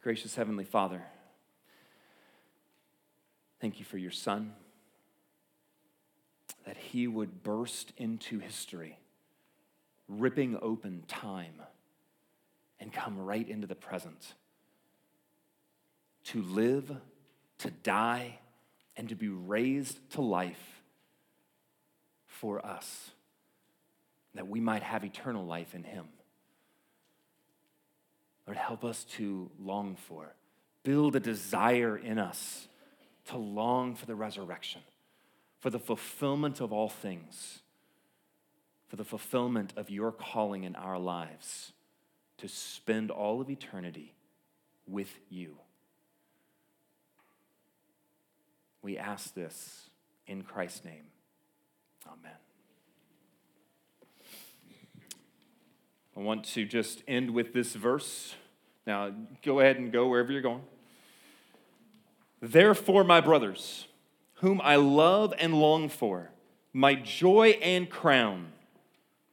Gracious 0.00 0.34
Heavenly 0.34 0.64
Father, 0.64 1.02
thank 3.60 3.78
you 3.78 3.84
for 3.84 3.98
your 3.98 4.10
Son, 4.10 4.54
that 6.64 6.76
he 6.76 7.06
would 7.06 7.42
burst 7.42 7.92
into 7.96 8.38
history 8.38 8.98
ripping 10.08 10.58
open 10.62 11.02
time 11.06 11.62
and 12.80 12.92
come 12.92 13.18
right 13.18 13.48
into 13.48 13.66
the 13.66 13.74
present. 13.74 14.34
To 16.24 16.42
live, 16.42 16.96
to 17.58 17.70
die, 17.70 18.38
and 18.96 19.08
to 19.08 19.14
be 19.14 19.28
raised 19.28 19.98
to 20.10 20.20
life 20.20 20.82
for 22.26 22.64
us, 22.64 23.10
that 24.34 24.48
we 24.48 24.60
might 24.60 24.82
have 24.82 25.04
eternal 25.04 25.44
life 25.44 25.74
in 25.74 25.84
Him. 25.84 26.06
Lord, 28.46 28.56
help 28.56 28.84
us 28.84 29.04
to 29.04 29.50
long 29.60 29.96
for, 29.96 30.34
build 30.82 31.16
a 31.16 31.20
desire 31.20 31.96
in 31.96 32.18
us 32.18 32.68
to 33.26 33.36
long 33.36 33.94
for 33.94 34.06
the 34.06 34.14
resurrection, 34.14 34.80
for 35.60 35.70
the 35.70 35.78
fulfillment 35.78 36.60
of 36.60 36.72
all 36.72 36.88
things 36.88 37.60
for 38.88 38.96
the 38.96 39.04
fulfillment 39.04 39.72
of 39.76 39.90
your 39.90 40.10
calling 40.10 40.64
in 40.64 40.74
our 40.74 40.98
lives 40.98 41.72
to 42.38 42.48
spend 42.48 43.10
all 43.10 43.40
of 43.40 43.50
eternity 43.50 44.14
with 44.86 45.18
you. 45.28 45.56
We 48.82 48.96
ask 48.96 49.34
this 49.34 49.90
in 50.26 50.42
Christ's 50.42 50.84
name. 50.84 51.04
Amen. 52.06 52.36
I 56.16 56.20
want 56.20 56.44
to 56.44 56.64
just 56.64 57.02
end 57.06 57.30
with 57.30 57.52
this 57.52 57.74
verse. 57.74 58.34
Now, 58.86 59.12
go 59.44 59.60
ahead 59.60 59.76
and 59.76 59.92
go 59.92 60.08
wherever 60.08 60.32
you're 60.32 60.42
going. 60.42 60.62
Therefore, 62.40 63.04
my 63.04 63.20
brothers, 63.20 63.86
whom 64.34 64.60
I 64.62 64.76
love 64.76 65.34
and 65.38 65.54
long 65.54 65.88
for, 65.88 66.30
my 66.72 66.94
joy 66.94 67.58
and 67.62 67.90
crown. 67.90 68.52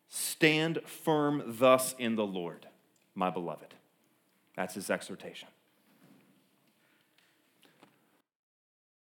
Stand 0.10 0.80
firm 0.86 1.43
thus 1.46 1.93
in 2.00 2.16
the 2.16 2.26
Lord, 2.26 2.68
my 3.14 3.30
beloved. 3.30 3.74
That's 4.56 4.76
his 4.76 4.89
exhortation. 4.89 5.50